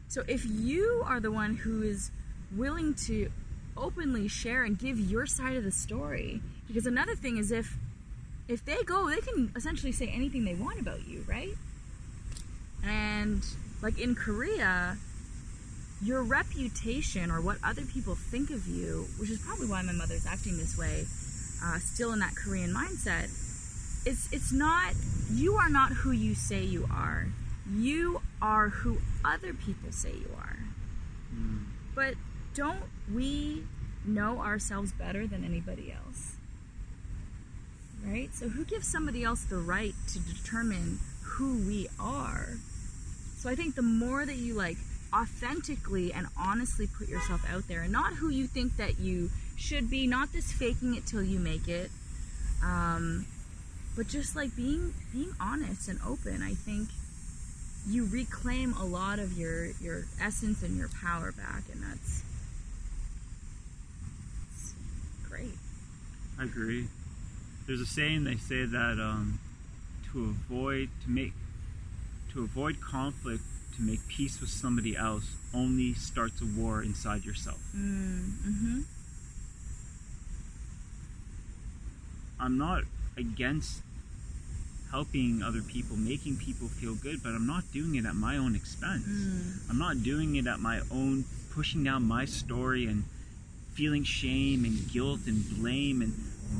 so 0.08 0.24
if 0.26 0.44
you 0.44 1.04
are 1.06 1.20
the 1.20 1.30
one 1.30 1.54
who 1.54 1.82
is 1.82 2.10
willing 2.54 2.94
to 3.06 3.30
openly 3.76 4.26
share 4.28 4.64
and 4.64 4.78
give 4.78 4.98
your 4.98 5.24
side 5.26 5.56
of 5.56 5.62
the 5.62 5.70
story, 5.70 6.42
because 6.66 6.86
another 6.86 7.14
thing 7.14 7.36
is 7.36 7.52
if 7.52 7.76
if 8.48 8.64
they 8.64 8.82
go, 8.82 9.08
they 9.08 9.20
can 9.20 9.52
essentially 9.54 9.92
say 9.92 10.08
anything 10.08 10.44
they 10.44 10.56
want 10.56 10.80
about 10.80 11.06
you, 11.06 11.24
right? 11.28 11.54
And 12.82 13.44
like 13.80 14.00
in 14.00 14.16
Korea, 14.16 14.98
your 16.02 16.22
reputation 16.22 17.30
or 17.30 17.40
what 17.40 17.58
other 17.62 17.82
people 17.82 18.14
think 18.14 18.50
of 18.50 18.66
you, 18.66 19.06
which 19.18 19.30
is 19.30 19.38
probably 19.38 19.66
why 19.66 19.82
my 19.82 19.92
mother's 19.92 20.26
acting 20.26 20.56
this 20.56 20.76
way, 20.76 21.06
uh, 21.62 21.78
still 21.78 22.12
in 22.12 22.20
that 22.20 22.34
Korean 22.34 22.72
mindset, 22.72 23.24
it's 24.06 24.32
it's 24.32 24.50
not 24.50 24.94
you 25.32 25.56
are 25.56 25.68
not 25.68 25.92
who 25.92 26.10
you 26.10 26.34
say 26.34 26.62
you 26.62 26.88
are. 26.90 27.26
You 27.70 28.22
are 28.40 28.70
who 28.70 28.98
other 29.24 29.52
people 29.52 29.92
say 29.92 30.10
you 30.10 30.30
are. 30.36 30.50
But 31.94 32.14
don't 32.54 32.82
we 33.12 33.64
know 34.04 34.38
ourselves 34.38 34.92
better 34.92 35.26
than 35.26 35.44
anybody 35.44 35.92
else? 35.92 36.36
Right? 38.04 38.34
So, 38.34 38.48
who 38.48 38.64
gives 38.64 38.88
somebody 38.88 39.22
else 39.22 39.44
the 39.44 39.58
right 39.58 39.94
to 40.08 40.18
determine 40.18 41.00
who 41.22 41.58
we 41.58 41.88
are? 41.98 42.54
So, 43.36 43.50
I 43.50 43.54
think 43.54 43.74
the 43.74 43.82
more 43.82 44.24
that 44.24 44.36
you 44.36 44.54
like 44.54 44.78
authentically 45.12 46.12
and 46.12 46.26
honestly 46.38 46.86
put 46.86 47.08
yourself 47.08 47.42
out 47.50 47.66
there 47.68 47.82
and 47.82 47.92
not 47.92 48.14
who 48.14 48.28
you 48.28 48.46
think 48.46 48.76
that 48.76 48.98
you 48.98 49.30
should 49.56 49.90
be, 49.90 50.06
not 50.06 50.32
this 50.32 50.52
faking 50.52 50.94
it 50.94 51.06
till 51.06 51.22
you 51.22 51.38
make 51.38 51.68
it, 51.68 51.90
um, 52.62 53.26
but 53.96 54.08
just 54.08 54.36
like 54.36 54.54
being 54.56 54.94
being 55.12 55.32
honest 55.40 55.88
and 55.88 55.98
open, 56.06 56.42
I 56.42 56.54
think 56.54 56.88
you 57.86 58.06
reclaim 58.06 58.74
a 58.74 58.84
lot 58.84 59.18
of 59.18 59.32
your 59.36 59.66
your 59.80 60.04
essence 60.20 60.62
and 60.62 60.76
your 60.76 60.88
power 61.02 61.32
back 61.32 61.64
and 61.72 61.82
that's, 61.82 62.22
great 65.28 65.56
I 66.40 66.44
agree. 66.44 66.88
There's 67.66 67.82
a 67.82 67.86
saying 67.86 68.24
they 68.24 68.36
say 68.36 68.64
that 68.64 68.98
um, 68.98 69.38
to 70.10 70.24
avoid 70.24 70.88
to 71.04 71.10
make 71.10 71.34
to 72.32 72.42
avoid 72.42 72.80
conflict 72.80 73.42
to 73.80 73.86
make 73.86 74.06
peace 74.08 74.40
with 74.40 74.50
somebody 74.50 74.96
else 74.96 75.36
only 75.54 75.94
starts 75.94 76.40
a 76.42 76.44
war 76.44 76.82
inside 76.82 77.24
yourself. 77.24 77.58
mm-hmm. 77.74 78.80
I'm 82.38 82.56
not 82.58 82.84
against 83.16 83.82
helping 84.90 85.42
other 85.42 85.62
people, 85.62 85.96
making 85.96 86.36
people 86.36 86.68
feel 86.68 86.94
good, 86.94 87.22
but 87.22 87.30
I'm 87.30 87.46
not 87.46 87.64
doing 87.72 87.94
it 87.96 88.06
at 88.06 88.14
my 88.16 88.36
own 88.36 88.54
expense. 88.56 89.04
I'm 89.68 89.78
not 89.78 90.02
doing 90.02 90.36
it 90.36 90.46
at 90.46 90.58
my 90.58 90.80
own 90.90 91.24
pushing 91.52 91.84
down 91.84 92.04
my 92.06 92.24
story 92.24 92.86
and 92.86 93.04
feeling 93.74 94.04
shame 94.04 94.64
and 94.64 94.90
guilt 94.90 95.20
and 95.26 95.44
blame 95.58 96.02
and 96.02 96.12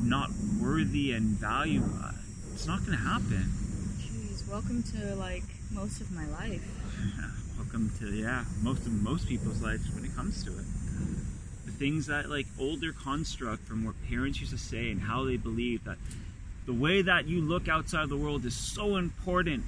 not 0.03 0.29
worthy 0.61 1.11
and 1.11 1.37
value. 1.37 1.81
Uh, 2.01 2.11
It's 2.53 2.67
not 2.67 2.79
going 2.85 2.97
to 2.97 3.03
happen. 3.03 3.51
jeez 3.99 4.47
welcome 4.49 4.83
to 4.83 5.15
like 5.15 5.43
most 5.73 6.01
of 6.01 6.11
my 6.11 6.25
life 6.27 6.61
Welcome 7.57 7.91
to 7.99 8.11
yeah, 8.13 8.43
most 8.61 8.85
of 8.85 8.91
most 8.91 9.27
people's 9.27 9.61
lives 9.61 9.89
when 9.93 10.03
it 10.03 10.13
comes 10.15 10.43
to 10.43 10.49
it. 10.49 10.65
The 11.65 11.71
things 11.71 12.07
that 12.07 12.29
like 12.29 12.47
older 12.59 12.91
construct 12.91 13.65
from 13.67 13.85
what 13.85 13.95
parents 14.09 14.39
used 14.39 14.51
to 14.51 14.57
say 14.57 14.89
and 14.89 14.99
how 14.99 15.23
they 15.23 15.37
believe 15.37 15.83
that 15.85 15.97
the 16.65 16.73
way 16.73 17.01
that 17.03 17.27
you 17.27 17.39
look 17.39 17.69
outside 17.69 18.03
of 18.03 18.09
the 18.09 18.17
world 18.17 18.43
is 18.45 18.55
so 18.55 18.97
important. 18.97 19.63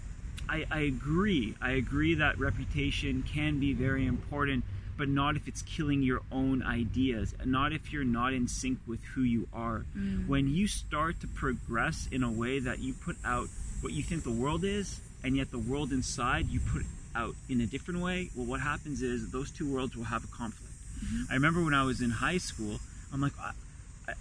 I, 0.49 0.65
I 0.69 0.79
agree. 0.81 1.55
I 1.61 1.73
agree 1.73 2.15
that 2.15 2.39
reputation 2.39 3.23
can 3.23 3.59
be 3.59 3.73
very 3.73 4.05
important, 4.05 4.65
but 4.97 5.07
not 5.07 5.35
if 5.35 5.47
it's 5.47 5.61
killing 5.61 6.01
your 6.01 6.23
own 6.31 6.63
ideas, 6.63 7.33
not 7.45 7.71
if 7.71 7.93
you're 7.93 8.03
not 8.03 8.33
in 8.33 8.47
sync 8.47 8.79
with 8.85 9.03
who 9.15 9.21
you 9.21 9.47
are. 9.53 9.85
Mm. 9.95 10.27
When 10.27 10.49
you 10.49 10.67
start 10.67 11.21
to 11.21 11.27
progress 11.27 12.09
in 12.11 12.23
a 12.23 12.31
way 12.31 12.59
that 12.59 12.79
you 12.79 12.93
put 12.93 13.17
out 13.23 13.47
what 13.81 13.93
you 13.93 14.03
think 14.03 14.23
the 14.23 14.31
world 14.31 14.63
is, 14.65 14.99
and 15.23 15.35
yet 15.35 15.51
the 15.51 15.59
world 15.59 15.91
inside 15.91 16.47
you 16.47 16.59
put 16.59 16.83
out 17.15 17.35
in 17.49 17.61
a 17.61 17.65
different 17.65 18.01
way, 18.01 18.29
well, 18.35 18.45
what 18.45 18.59
happens 18.59 19.01
is 19.01 19.29
those 19.31 19.51
two 19.51 19.71
worlds 19.71 19.95
will 19.95 20.05
have 20.05 20.23
a 20.23 20.27
conflict. 20.27 20.73
Mm-hmm. 21.03 21.31
I 21.31 21.35
remember 21.35 21.63
when 21.63 21.73
I 21.73 21.83
was 21.83 22.01
in 22.01 22.09
high 22.09 22.37
school, 22.37 22.79
I'm 23.11 23.21
like, 23.21 23.33
I, 23.39 23.51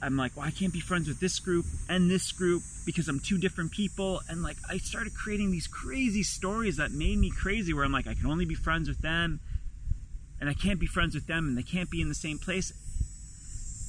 I'm 0.01 0.17
like, 0.17 0.37
well, 0.37 0.47
I 0.47 0.51
can't 0.51 0.73
be 0.73 0.81
friends 0.81 1.09
with 1.09 1.21
this 1.21 1.39
group 1.39 1.67
and 1.89 2.11
this 2.11 2.31
group 2.33 2.63
because 2.87 3.09
I'm 3.09 3.19
two 3.19 3.39
different 3.39 3.73
people. 3.73 4.21
And 4.29 4.43
like, 4.43 4.57
I 4.69 4.79
started 4.79 5.15
creating 5.15 5.51
these 5.51 5.67
crazy 5.67 6.23
stories 6.23 6.77
that 6.77 6.93
made 6.93 7.19
me 7.19 7.31
crazy 7.31 7.73
where 7.73 7.85
I'm 7.85 7.93
like, 7.93 8.07
I 8.07 8.15
can 8.15 8.27
only 8.27 8.45
be 8.45 8.55
friends 8.55 8.89
with 8.89 9.01
them 9.01 9.41
and 10.41 10.49
I 10.49 10.55
can't 10.55 10.79
be 10.79 10.87
friends 10.87 11.15
with 11.15 11.27
them 11.27 11.47
and 11.49 11.57
they 11.57 11.63
can't 11.63 11.91
be 11.91 12.01
in 12.01 12.09
the 12.09 12.15
same 12.15 12.39
place. 12.39 12.73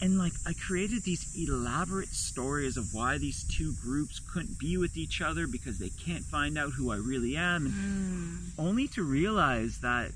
And 0.02 0.18
like, 0.18 0.34
I 0.46 0.54
created 0.54 1.04
these 1.04 1.34
elaborate 1.38 2.10
stories 2.10 2.78
of 2.78 2.94
why 2.94 3.18
these 3.18 3.44
two 3.44 3.74
groups 3.82 4.20
couldn't 4.20 4.60
be 4.60 4.78
with 4.78 4.98
each 4.98 5.22
other 5.22 5.48
because 5.48 5.80
they 5.80 5.90
can't 5.90 6.24
find 6.24 6.58
out 6.58 6.72
who 6.72 6.92
I 6.92 6.98
really 6.98 7.38
am. 7.38 7.66
And 7.66 7.74
hmm. 7.74 8.36
only 8.58 8.88
to 8.90 9.04
realize 9.04 9.80
that 9.80 10.12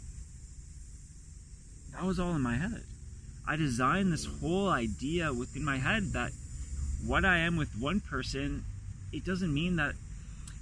that 1.93 2.03
was 2.03 2.19
all 2.19 2.35
in 2.35 2.41
my 2.41 2.55
head. 2.55 2.83
I 3.47 3.55
designed 3.55 4.11
this 4.11 4.25
whole 4.25 4.69
idea 4.69 5.33
within 5.33 5.63
my 5.63 5.77
head 5.77 6.13
that 6.13 6.31
what 7.05 7.23
I 7.23 7.39
am 7.39 7.55
with 7.55 7.69
one 7.79 8.01
person, 8.01 8.65
it 9.13 9.23
doesn't 9.23 9.53
mean 9.53 9.77
that 9.77 9.95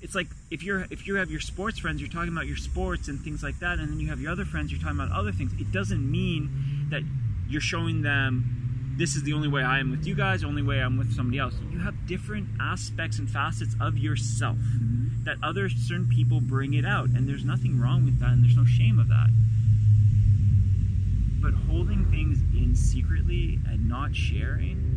it's 0.02 0.14
like 0.14 0.28
if 0.52 0.62
you're 0.62 0.86
if 0.92 1.08
you 1.08 1.16
have 1.16 1.32
your 1.32 1.40
sports 1.40 1.80
friends, 1.80 2.00
you're 2.00 2.12
talking 2.12 2.32
about 2.32 2.46
your 2.46 2.58
sports 2.58 3.08
and 3.08 3.20
things 3.20 3.42
like 3.42 3.58
that, 3.60 3.80
and 3.80 3.90
then 3.90 4.00
you 4.00 4.10
have 4.10 4.22
your 4.22 4.32
other 4.32 4.46
friends, 4.46 4.72
you're 4.72 4.80
talking 4.80 5.00
about 5.00 5.12
other 5.12 5.32
things. 5.32 5.52
It 5.60 5.72
doesn't 5.72 6.10
mean 6.10 6.88
that 6.92 7.02
you're 7.48 7.62
showing 7.62 8.04
them 8.04 8.65
this 8.98 9.16
is 9.16 9.24
the 9.24 9.34
only 9.34 9.48
way 9.48 9.62
I 9.62 9.80
am 9.80 9.92
with 9.92 10.06
you 10.06 10.16
guys, 10.16 10.44
only 10.44 10.62
way 10.62 10.80
I'm 10.80 10.98
with 10.98 11.14
somebody 11.14 11.40
else. 11.40 11.54
You 11.72 11.80
have 11.80 12.08
different 12.08 12.50
aspects 12.60 13.20
and 13.20 13.30
facets 13.30 13.76
of 13.80 13.98
yourself 13.98 14.58
mm-hmm. 14.58 15.24
that 15.24 15.38
other 15.44 15.70
certain 15.70 16.08
people 16.08 16.40
bring 16.42 16.74
it 16.74 16.86
out, 16.86 17.10
and 17.10 17.28
there's 17.28 17.46
nothing 17.46 17.80
wrong 17.80 18.06
with 18.06 18.20
that, 18.20 18.30
and 18.30 18.44
there's 18.44 18.58
no 18.58 18.66
shame 18.66 19.00
of 19.00 19.08
that. 19.10 19.30
But 21.42 21.54
holding 21.70 22.06
things 22.06 22.40
in 22.56 22.76
secretly 22.76 23.60
and 23.68 23.88
not 23.88 24.16
sharing 24.16 24.94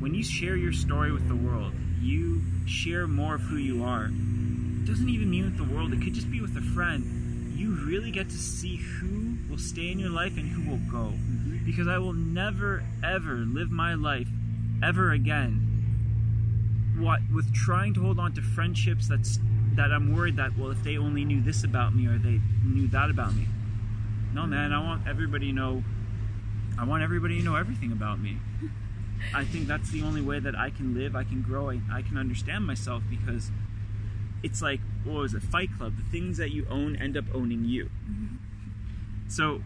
when 0.00 0.14
you 0.14 0.24
share 0.24 0.56
your 0.56 0.72
story 0.72 1.12
with 1.12 1.28
the 1.28 1.36
world 1.36 1.72
you 2.02 2.42
share 2.66 3.06
more 3.06 3.36
of 3.36 3.42
who 3.42 3.56
you 3.56 3.84
are. 3.84 4.06
It 4.06 4.84
doesn't 4.84 5.08
even 5.08 5.30
mean 5.30 5.44
with 5.44 5.56
the 5.56 5.74
world. 5.74 5.92
It 5.92 6.02
could 6.02 6.14
just 6.14 6.30
be 6.30 6.40
with 6.40 6.56
a 6.56 6.60
friend 6.60 7.21
you 7.62 7.70
really 7.86 8.10
get 8.10 8.28
to 8.28 8.36
see 8.36 8.76
who 8.76 9.36
will 9.48 9.58
stay 9.58 9.90
in 9.90 9.98
your 9.98 10.10
life 10.10 10.36
and 10.36 10.48
who 10.48 10.70
will 10.70 10.84
go 10.90 11.12
mm-hmm. 11.12 11.64
because 11.64 11.88
i 11.88 11.98
will 11.98 12.12
never 12.12 12.82
ever 13.04 13.36
live 13.36 13.70
my 13.70 13.94
life 13.94 14.28
ever 14.82 15.12
again 15.12 15.68
what 16.98 17.20
with 17.34 17.52
trying 17.54 17.94
to 17.94 18.00
hold 18.00 18.18
on 18.18 18.32
to 18.32 18.42
friendships 18.42 19.08
that's 19.08 19.38
that 19.74 19.90
i'm 19.92 20.14
worried 20.14 20.36
that 20.36 20.56
well 20.58 20.70
if 20.70 20.82
they 20.82 20.98
only 20.98 21.24
knew 21.24 21.40
this 21.40 21.64
about 21.64 21.94
me 21.94 22.06
or 22.06 22.18
they 22.18 22.40
knew 22.64 22.86
that 22.88 23.08
about 23.08 23.34
me 23.34 23.46
no, 24.32 24.42
mm-hmm. 24.42 24.50
man, 24.50 24.72
I 24.72 24.82
want 24.82 25.06
everybody 25.06 25.48
to 25.48 25.52
know. 25.52 25.84
I 26.78 26.84
want 26.84 27.02
everybody 27.02 27.38
to 27.38 27.44
know 27.44 27.56
everything 27.56 27.92
about 27.92 28.18
me. 28.20 28.38
I 29.34 29.44
think 29.44 29.68
that's 29.68 29.90
the 29.90 30.02
only 30.02 30.20
way 30.20 30.40
that 30.40 30.56
I 30.56 30.70
can 30.70 30.94
live, 30.94 31.14
I 31.14 31.22
can 31.22 31.42
grow, 31.42 31.70
I, 31.70 31.80
I 31.92 32.02
can 32.02 32.16
understand 32.16 32.66
myself 32.66 33.02
because 33.08 33.50
it's 34.42 34.62
like, 34.62 34.80
what 35.04 35.14
was 35.14 35.34
it, 35.34 35.42
Fight 35.42 35.70
Club? 35.76 35.96
The 35.96 36.10
things 36.10 36.38
that 36.38 36.50
you 36.50 36.66
own 36.68 36.96
end 36.96 37.16
up 37.16 37.24
owning 37.34 37.64
you. 37.64 37.84
Mm-hmm. 37.84 38.36
So 39.28 39.62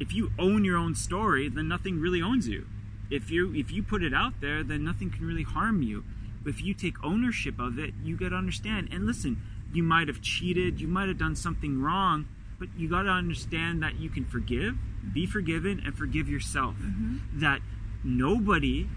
if 0.00 0.12
you 0.12 0.32
own 0.38 0.64
your 0.64 0.76
own 0.76 0.94
story, 0.94 1.48
then 1.48 1.68
nothing 1.68 2.00
really 2.00 2.22
owns 2.22 2.48
you. 2.48 2.66
If 3.10 3.30
you 3.30 3.54
if 3.54 3.72
you 3.72 3.82
put 3.82 4.02
it 4.02 4.12
out 4.12 4.40
there, 4.40 4.62
then 4.62 4.84
nothing 4.84 5.10
can 5.10 5.26
really 5.26 5.42
harm 5.42 5.82
you. 5.82 6.04
But 6.42 6.50
if 6.50 6.62
you 6.62 6.74
take 6.74 7.02
ownership 7.02 7.58
of 7.58 7.78
it, 7.78 7.94
you 8.02 8.16
got 8.16 8.30
to 8.30 8.36
understand. 8.36 8.88
And 8.92 9.06
listen, 9.06 9.40
you 9.72 9.82
might 9.82 10.08
have 10.08 10.20
cheated, 10.20 10.80
you 10.80 10.88
might 10.88 11.08
have 11.08 11.18
done 11.18 11.34
something 11.34 11.80
wrong, 11.80 12.28
but 12.58 12.68
you 12.76 12.88
got 12.88 13.02
to 13.02 13.10
understand 13.10 13.82
that 13.82 13.98
you 13.98 14.08
can 14.08 14.24
forgive, 14.24 14.76
be 15.12 15.26
forgiven, 15.26 15.80
and 15.84 15.96
forgive 15.96 16.28
yourself. 16.28 16.76
Mm-hmm. 16.76 17.40
That 17.40 17.60
nobody 18.04 18.88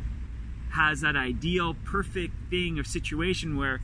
has 0.72 1.02
that 1.02 1.16
ideal, 1.16 1.74
perfect 1.74 2.34
thing 2.50 2.80
or 2.80 2.84
situation 2.84 3.58
where 3.58 3.82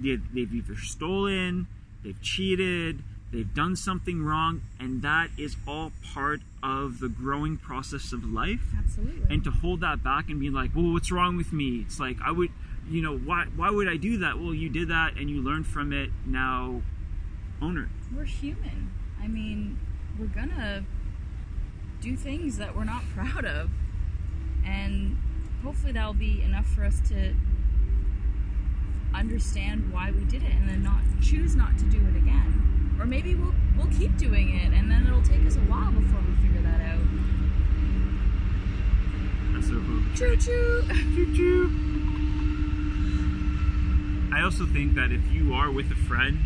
they- 0.00 0.16
they've 0.16 0.54
either 0.54 0.76
stolen, 0.76 1.66
they've 2.02 2.20
cheated, 2.22 3.02
they've 3.32 3.52
done 3.54 3.76
something 3.76 4.22
wrong, 4.22 4.62
and 4.78 5.02
that 5.02 5.30
is 5.36 5.56
all 5.66 5.92
part 6.02 6.40
of 6.62 7.00
the 7.00 7.08
growing 7.08 7.56
process 7.56 8.12
of 8.12 8.24
life. 8.24 8.62
Absolutely. 8.78 9.26
And 9.34 9.42
to 9.44 9.50
hold 9.50 9.80
that 9.80 10.02
back 10.02 10.28
and 10.30 10.38
be 10.40 10.50
like, 10.50 10.74
well, 10.74 10.92
what's 10.92 11.10
wrong 11.12 11.36
with 11.36 11.52
me? 11.52 11.80
It's 11.80 11.98
like, 12.00 12.18
I 12.24 12.30
would, 12.30 12.50
you 12.88 13.02
know, 13.02 13.16
why, 13.16 13.46
why 13.56 13.70
would 13.70 13.88
I 13.88 13.96
do 13.96 14.18
that? 14.18 14.38
Well, 14.38 14.54
you 14.54 14.68
did 14.68 14.88
that 14.88 15.16
and 15.16 15.28
you 15.30 15.42
learned 15.42 15.66
from 15.66 15.92
it. 15.92 16.10
Now, 16.24 16.82
own 17.60 17.78
it. 17.78 17.88
we're 18.14 18.24
human. 18.24 18.90
I 19.20 19.26
mean, 19.28 19.78
we're 20.18 20.26
gonna 20.26 20.84
do 22.00 22.16
things 22.16 22.58
that 22.58 22.76
we're 22.76 22.84
not 22.84 23.02
proud 23.14 23.44
of. 23.44 23.70
And 24.64 25.16
hopefully 25.62 25.92
that'll 25.92 26.12
be 26.14 26.42
enough 26.42 26.66
for 26.66 26.84
us 26.84 27.00
to 27.08 27.34
understand 29.14 29.92
why 29.92 30.10
we 30.10 30.24
did 30.24 30.42
it 30.42 30.52
and 30.52 30.68
then 30.68 30.82
not 30.82 31.00
choose 31.22 31.56
not 31.56 31.78
to 31.78 31.84
do 31.84 31.98
it 31.98 32.16
again. 32.16 32.96
Or 32.98 33.06
maybe 33.06 33.34
we'll 33.34 33.54
we'll 33.76 33.92
keep 33.98 34.16
doing 34.16 34.56
it 34.56 34.72
and 34.72 34.90
then 34.90 35.06
it'll 35.06 35.22
take 35.22 35.44
us 35.46 35.56
a 35.56 35.60
while 35.60 35.92
before 35.92 36.20
we 36.20 36.34
figure 36.46 36.62
that 36.62 36.80
out. 36.80 37.00
That's 39.52 39.68
so 39.68 39.74
cool. 39.74 40.02
Choo 40.14 40.36
choo. 40.36 40.82
Choo 41.14 41.36
choo. 41.36 41.86
I 44.32 44.42
also 44.42 44.66
think 44.66 44.94
that 44.94 45.12
if 45.12 45.32
you 45.32 45.54
are 45.54 45.70
with 45.70 45.90
a 45.90 45.94
friend 45.94 46.40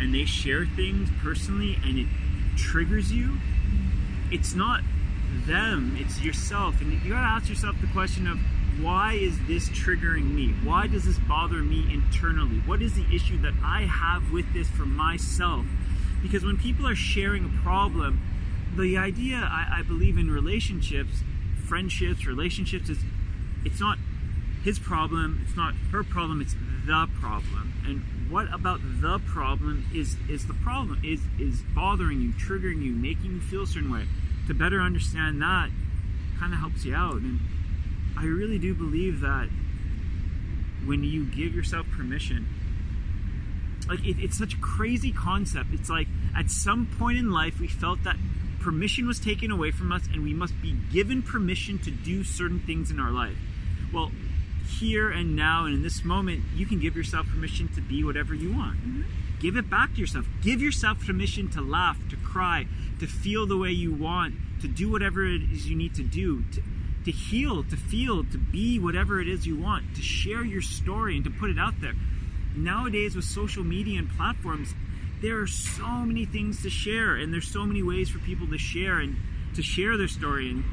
and 0.00 0.14
they 0.14 0.24
share 0.24 0.66
things 0.66 1.08
personally 1.22 1.78
and 1.84 1.98
it 1.98 2.06
triggers 2.56 3.12
you, 3.12 3.38
it's 4.30 4.54
not 4.54 4.82
them, 5.46 5.96
it's 5.98 6.20
yourself. 6.20 6.80
And 6.80 6.92
you 6.92 7.10
gotta 7.10 7.26
ask 7.26 7.48
yourself 7.48 7.76
the 7.80 7.86
question 7.88 8.26
of 8.26 8.38
why 8.80 9.14
is 9.14 9.38
this 9.46 9.68
triggering 9.70 10.34
me? 10.34 10.54
Why 10.62 10.86
does 10.86 11.04
this 11.04 11.18
bother 11.18 11.62
me 11.62 11.92
internally? 11.92 12.58
What 12.60 12.82
is 12.82 12.94
the 12.94 13.06
issue 13.14 13.40
that 13.42 13.54
I 13.62 13.82
have 13.82 14.30
with 14.30 14.52
this 14.52 14.68
for 14.68 14.86
myself? 14.86 15.66
Because 16.22 16.44
when 16.44 16.56
people 16.56 16.86
are 16.86 16.94
sharing 16.94 17.44
a 17.44 17.62
problem, 17.62 18.20
the 18.76 18.96
idea 18.96 19.36
I, 19.36 19.78
I 19.78 19.82
believe 19.82 20.18
in 20.18 20.30
relationships, 20.30 21.22
friendships, 21.66 22.26
relationships 22.26 22.88
is 22.88 22.98
it's 23.64 23.80
not 23.80 23.98
his 24.62 24.78
problem, 24.78 25.44
it's 25.46 25.56
not 25.56 25.74
her 25.92 26.02
problem, 26.02 26.40
it's 26.40 26.54
the 26.86 27.08
problem. 27.20 27.72
And 27.84 28.30
what 28.30 28.52
about 28.52 28.80
the 29.00 29.18
problem 29.18 29.86
is 29.94 30.16
is 30.28 30.46
the 30.46 30.54
problem 30.54 31.00
is 31.04 31.20
is 31.38 31.62
bothering 31.74 32.20
you, 32.20 32.32
triggering 32.32 32.82
you, 32.82 32.92
making 32.92 33.32
you 33.32 33.40
feel 33.40 33.62
a 33.62 33.66
certain 33.66 33.92
way. 33.92 34.06
To 34.46 34.54
better 34.54 34.80
understand 34.80 35.42
that 35.42 35.70
kind 36.38 36.52
of 36.52 36.60
helps 36.60 36.84
you 36.84 36.94
out. 36.94 37.16
And 37.16 37.40
I 38.16 38.24
really 38.24 38.58
do 38.58 38.74
believe 38.74 39.20
that 39.20 39.48
when 40.84 41.04
you 41.04 41.24
give 41.24 41.54
yourself 41.54 41.86
permission, 41.90 42.46
like 43.88 44.04
it, 44.04 44.16
it's 44.18 44.38
such 44.38 44.54
a 44.54 44.58
crazy 44.58 45.12
concept. 45.12 45.70
It's 45.72 45.90
like 45.90 46.08
at 46.36 46.50
some 46.50 46.86
point 46.98 47.18
in 47.18 47.30
life 47.30 47.60
we 47.60 47.68
felt 47.68 48.04
that 48.04 48.16
permission 48.60 49.06
was 49.06 49.18
taken 49.18 49.50
away 49.50 49.70
from 49.70 49.92
us 49.92 50.06
and 50.12 50.22
we 50.22 50.34
must 50.34 50.60
be 50.60 50.76
given 50.92 51.22
permission 51.22 51.78
to 51.78 51.90
do 51.90 52.24
certain 52.24 52.60
things 52.60 52.90
in 52.90 53.00
our 53.00 53.10
life. 53.10 53.36
Well, 53.92 54.10
here 54.78 55.10
and 55.10 55.34
now 55.34 55.64
and 55.64 55.74
in 55.74 55.82
this 55.82 56.04
moment, 56.04 56.42
you 56.54 56.66
can 56.66 56.78
give 56.78 56.96
yourself 56.96 57.26
permission 57.28 57.68
to 57.68 57.80
be 57.80 58.04
whatever 58.04 58.34
you 58.34 58.52
want. 58.52 58.78
Mm-hmm. 58.78 59.02
Give 59.40 59.56
it 59.56 59.70
back 59.70 59.94
to 59.94 60.00
yourself. 60.00 60.26
Give 60.42 60.60
yourself 60.60 61.04
permission 61.06 61.48
to 61.50 61.60
laugh, 61.60 61.96
to 62.10 62.16
cry, 62.16 62.66
to 62.98 63.06
feel 63.06 63.46
the 63.46 63.56
way 63.56 63.70
you 63.70 63.94
want, 63.94 64.34
to 64.60 64.68
do 64.68 64.90
whatever 64.90 65.24
it 65.24 65.42
is 65.42 65.68
you 65.68 65.76
need 65.76 65.94
to 65.94 66.02
do, 66.02 66.42
to, 66.52 66.62
to 67.04 67.10
heal, 67.10 67.64
to 67.64 67.76
feel, 67.76 68.24
to 68.24 68.38
be 68.38 68.78
whatever 68.78 69.20
it 69.20 69.28
is 69.28 69.46
you 69.46 69.56
want, 69.56 69.94
to 69.96 70.02
share 70.02 70.44
your 70.44 70.62
story 70.62 71.16
and 71.16 71.24
to 71.24 71.30
put 71.30 71.50
it 71.50 71.58
out 71.58 71.80
there. 71.80 71.94
Nowadays, 72.56 73.14
with 73.14 73.24
social 73.24 73.64
media 73.64 73.98
and 73.98 74.10
platforms, 74.10 74.74
there 75.20 75.40
are 75.40 75.46
so 75.46 75.88
many 76.04 76.24
things 76.24 76.62
to 76.62 76.70
share, 76.70 77.16
and 77.16 77.32
there's 77.32 77.48
so 77.48 77.64
many 77.64 77.82
ways 77.82 78.08
for 78.08 78.18
people 78.18 78.46
to 78.48 78.58
share 78.58 78.98
and 78.98 79.16
to 79.54 79.62
share 79.62 79.96
their 79.96 80.08
story 80.08 80.50
and 80.50 80.64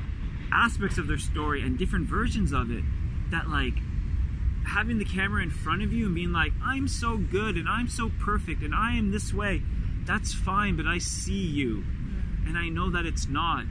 aspects 0.52 0.98
of 0.98 1.08
their 1.08 1.18
story 1.18 1.62
and 1.62 1.78
different 1.78 2.08
versions 2.08 2.52
of 2.52 2.72
it 2.72 2.84
that 3.32 3.50
like 3.50 3.74
having 4.68 4.98
the 4.98 5.06
camera 5.06 5.42
in 5.42 5.50
front 5.50 5.82
of 5.82 5.92
you 5.92 6.06
and 6.06 6.16
being 6.16 6.32
like 6.32 6.54
i'm 6.64 6.88
so 6.88 7.18
good 7.18 7.56
and 7.56 7.68
i'm 7.68 7.88
so 7.88 8.12
perfect 8.20 8.62
and 8.62 8.74
i 8.74 8.94
am 8.94 9.12
this 9.12 9.34
way 9.34 9.62
that's 10.06 10.34
fine 10.34 10.76
but 10.76 10.86
i 10.86 10.98
see 10.98 11.34
you 11.34 11.84
and 12.46 12.58
i 12.58 12.70
know 12.70 12.90
that 12.90 13.06
it's 13.06 13.28
not 13.28 13.66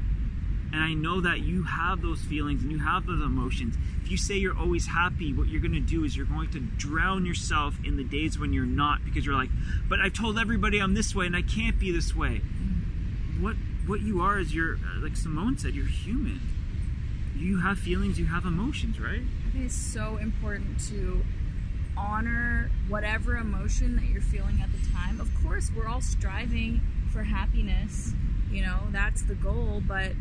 and 0.74 0.82
i 0.82 0.92
know 0.92 1.20
that 1.20 1.40
you 1.40 1.62
have 1.62 2.02
those 2.02 2.20
feelings 2.22 2.62
and 2.62 2.72
you 2.72 2.80
have 2.80 3.06
those 3.06 3.22
emotions. 3.22 3.76
If 4.02 4.10
you 4.10 4.16
say 4.18 4.34
you're 4.34 4.58
always 4.58 4.88
happy 4.88 5.32
what 5.32 5.48
you're 5.48 5.62
going 5.62 5.72
to 5.72 5.80
do 5.80 6.04
is 6.04 6.14
you're 6.16 6.26
going 6.26 6.50
to 6.50 6.60
drown 6.60 7.24
yourself 7.24 7.76
in 7.84 7.96
the 7.96 8.04
days 8.04 8.38
when 8.38 8.52
you're 8.52 8.66
not 8.66 9.04
because 9.04 9.24
you're 9.24 9.34
like 9.34 9.48
but 9.88 10.00
i 10.00 10.08
told 10.10 10.38
everybody 10.38 10.78
i'm 10.78 10.94
this 10.94 11.14
way 11.14 11.26
and 11.26 11.37
i 11.37 11.42
can't 11.42 11.78
be 11.78 11.90
this 11.90 12.14
way. 12.14 12.42
What 13.40 13.56
what 13.87 14.00
you 14.00 14.20
are 14.20 14.38
is 14.38 14.54
you're 14.54 14.74
uh, 14.76 15.00
like 15.00 15.12
Simmone 15.12 15.58
said 15.58 15.74
you're 15.74 15.87
human. 15.87 16.40
You 17.37 17.60
have 17.60 17.78
feelings 17.78 18.18
you 18.18 18.26
have 18.26 18.44
emotions 18.44 19.00
right? 19.00 19.22
I 19.46 19.50
think 19.52 19.64
it's 19.66 19.74
so 19.74 20.16
important 20.16 20.80
to 20.88 21.24
honor 21.96 22.70
whatever 22.88 23.37
emotion 23.37 23.96
that 23.96 24.06
you're 24.06 24.22
feeling 24.22 24.60
at 24.62 24.70
the 24.72 24.90
time. 24.92 25.20
Of 25.20 25.30
course, 25.42 25.70
we're 25.74 25.87
all 25.87 26.00
striving 26.00 26.80
for 27.12 27.22
happiness, 27.22 28.12
you 28.50 28.62
know, 28.62 28.80
that's 28.90 29.22
the 29.22 29.34
goal, 29.34 29.82
but 29.87 30.12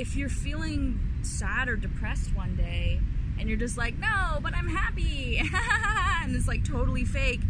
if 0.00 0.16
you're 0.16 0.30
feeling 0.30 0.98
sad 1.20 1.68
or 1.68 1.76
depressed 1.76 2.34
one 2.34 2.56
day 2.56 2.98
and 3.38 3.50
you're 3.50 3.58
just 3.58 3.76
like, 3.76 3.98
no, 3.98 4.38
but 4.42 4.54
I'm 4.54 4.68
happy, 4.68 5.38
and 6.22 6.34
it's 6.34 6.48
like 6.48 6.64
totally 6.64 7.04
fake, 7.04 7.40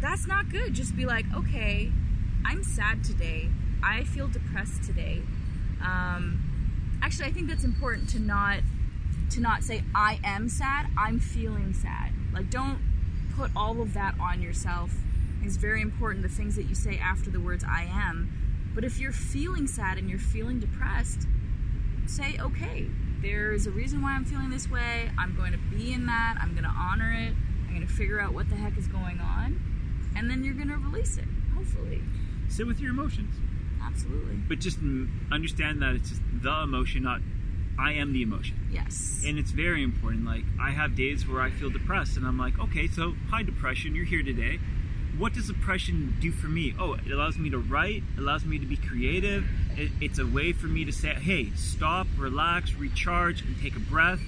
that's 0.00 0.26
not 0.26 0.48
good. 0.48 0.72
Just 0.72 0.96
be 0.96 1.04
like, 1.04 1.26
okay, 1.34 1.92
I'm 2.46 2.64
sad 2.64 3.04
today. 3.04 3.50
I 3.82 4.04
feel 4.04 4.26
depressed 4.26 4.84
today. 4.84 5.20
Um, 5.82 6.98
actually, 7.02 7.26
I 7.26 7.32
think 7.32 7.48
that's 7.48 7.64
important 7.64 8.08
to 8.10 8.18
not 8.18 8.60
to 9.30 9.40
not 9.40 9.62
say 9.64 9.84
I 9.94 10.20
am 10.24 10.48
sad, 10.48 10.86
I'm 10.96 11.20
feeling 11.20 11.74
sad. 11.74 12.12
Like 12.32 12.48
don't 12.48 12.78
put 13.36 13.50
all 13.54 13.82
of 13.82 13.92
that 13.92 14.14
on 14.18 14.40
yourself. 14.40 14.92
It's 15.42 15.56
very 15.56 15.82
important 15.82 16.22
the 16.22 16.28
things 16.30 16.56
that 16.56 16.64
you 16.64 16.74
say 16.74 16.98
after 16.98 17.30
the 17.30 17.40
words 17.40 17.64
I 17.64 17.82
am. 17.84 18.43
But 18.74 18.84
if 18.84 18.98
you're 18.98 19.12
feeling 19.12 19.66
sad 19.66 19.98
and 19.98 20.08
you're 20.10 20.18
feeling 20.18 20.58
depressed, 20.60 21.26
say 22.06 22.36
okay, 22.40 22.86
there's 23.22 23.66
a 23.66 23.70
reason 23.70 24.02
why 24.02 24.12
I'm 24.12 24.24
feeling 24.24 24.50
this 24.50 24.68
way. 24.68 25.10
I'm 25.18 25.34
going 25.36 25.52
to 25.52 25.58
be 25.58 25.92
in 25.92 26.06
that. 26.06 26.36
I'm 26.40 26.52
going 26.52 26.64
to 26.64 26.70
honor 26.76 27.12
it. 27.12 27.32
I'm 27.66 27.74
going 27.74 27.86
to 27.86 27.92
figure 27.92 28.20
out 28.20 28.34
what 28.34 28.48
the 28.50 28.56
heck 28.56 28.76
is 28.76 28.86
going 28.88 29.20
on. 29.20 29.60
And 30.16 30.30
then 30.30 30.44
you're 30.44 30.54
going 30.54 30.68
to 30.68 30.76
release 30.76 31.16
it, 31.18 31.24
hopefully. 31.54 32.00
sit 32.48 32.66
with 32.66 32.78
your 32.80 32.90
emotions 32.90 33.34
Absolutely. 33.82 34.36
but 34.48 34.58
just 34.60 34.78
understand 35.32 35.82
that 35.82 35.94
it's 35.94 36.12
the 36.42 36.62
emotion 36.62 37.02
not 37.02 37.20
i 37.78 37.92
am 37.92 38.12
the 38.12 38.22
emotion 38.22 38.56
Yes. 38.72 39.22
and 39.26 39.38
it's 39.38 39.50
very 39.50 39.82
important 39.82 40.24
like 40.24 40.44
i 40.60 40.70
have 40.70 40.94
days 40.96 41.26
where 41.28 41.40
i 41.42 41.50
feel 41.50 41.68
depressed 41.70 42.16
and 42.16 42.24
i'm 42.26 42.38
like 42.38 42.58
okay 42.58 42.86
so 42.86 43.14
hi 43.30 43.42
depression 43.42 43.94
you're 43.94 44.04
here 44.06 44.22
today 44.22 44.58
what 45.18 45.32
does 45.32 45.46
depression 45.46 46.16
do 46.20 46.32
for 46.32 46.48
me? 46.48 46.74
Oh 46.78 46.94
it 46.94 47.10
allows 47.10 47.38
me 47.38 47.50
to 47.50 47.58
write 47.58 48.02
it 48.16 48.20
allows 48.20 48.44
me 48.44 48.58
to 48.58 48.66
be 48.66 48.76
creative. 48.76 49.44
It, 49.76 49.90
it's 50.00 50.18
a 50.18 50.26
way 50.26 50.52
for 50.52 50.66
me 50.66 50.84
to 50.84 50.92
say 50.92 51.10
hey 51.14 51.50
stop 51.56 52.06
relax 52.16 52.74
recharge 52.74 53.42
and 53.42 53.60
take 53.60 53.76
a 53.76 53.80
breath. 53.80 54.20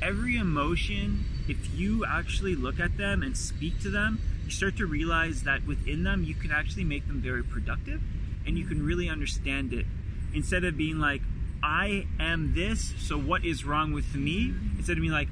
Every 0.00 0.36
emotion 0.36 1.24
if 1.48 1.74
you 1.74 2.04
actually 2.04 2.54
look 2.54 2.80
at 2.80 2.96
them 2.96 3.22
and 3.22 3.36
speak 3.36 3.80
to 3.82 3.90
them 3.90 4.20
you 4.44 4.50
start 4.50 4.76
to 4.76 4.86
realize 4.86 5.42
that 5.42 5.66
within 5.66 6.04
them 6.04 6.24
you 6.24 6.34
can 6.34 6.50
actually 6.50 6.84
make 6.84 7.06
them 7.06 7.20
very 7.20 7.42
productive 7.42 8.00
and 8.46 8.58
you 8.58 8.64
can 8.64 8.84
really 8.84 9.08
understand 9.08 9.72
it. 9.72 9.86
Instead 10.32 10.64
of 10.64 10.76
being 10.76 10.98
like 10.98 11.22
i 11.62 12.06
am 12.20 12.54
this 12.54 12.94
so 12.98 13.18
what 13.18 13.44
is 13.44 13.64
wrong 13.64 13.92
with 13.92 14.14
me? 14.14 14.54
Instead 14.78 14.96
of 14.96 15.00
being 15.02 15.12
like 15.12 15.28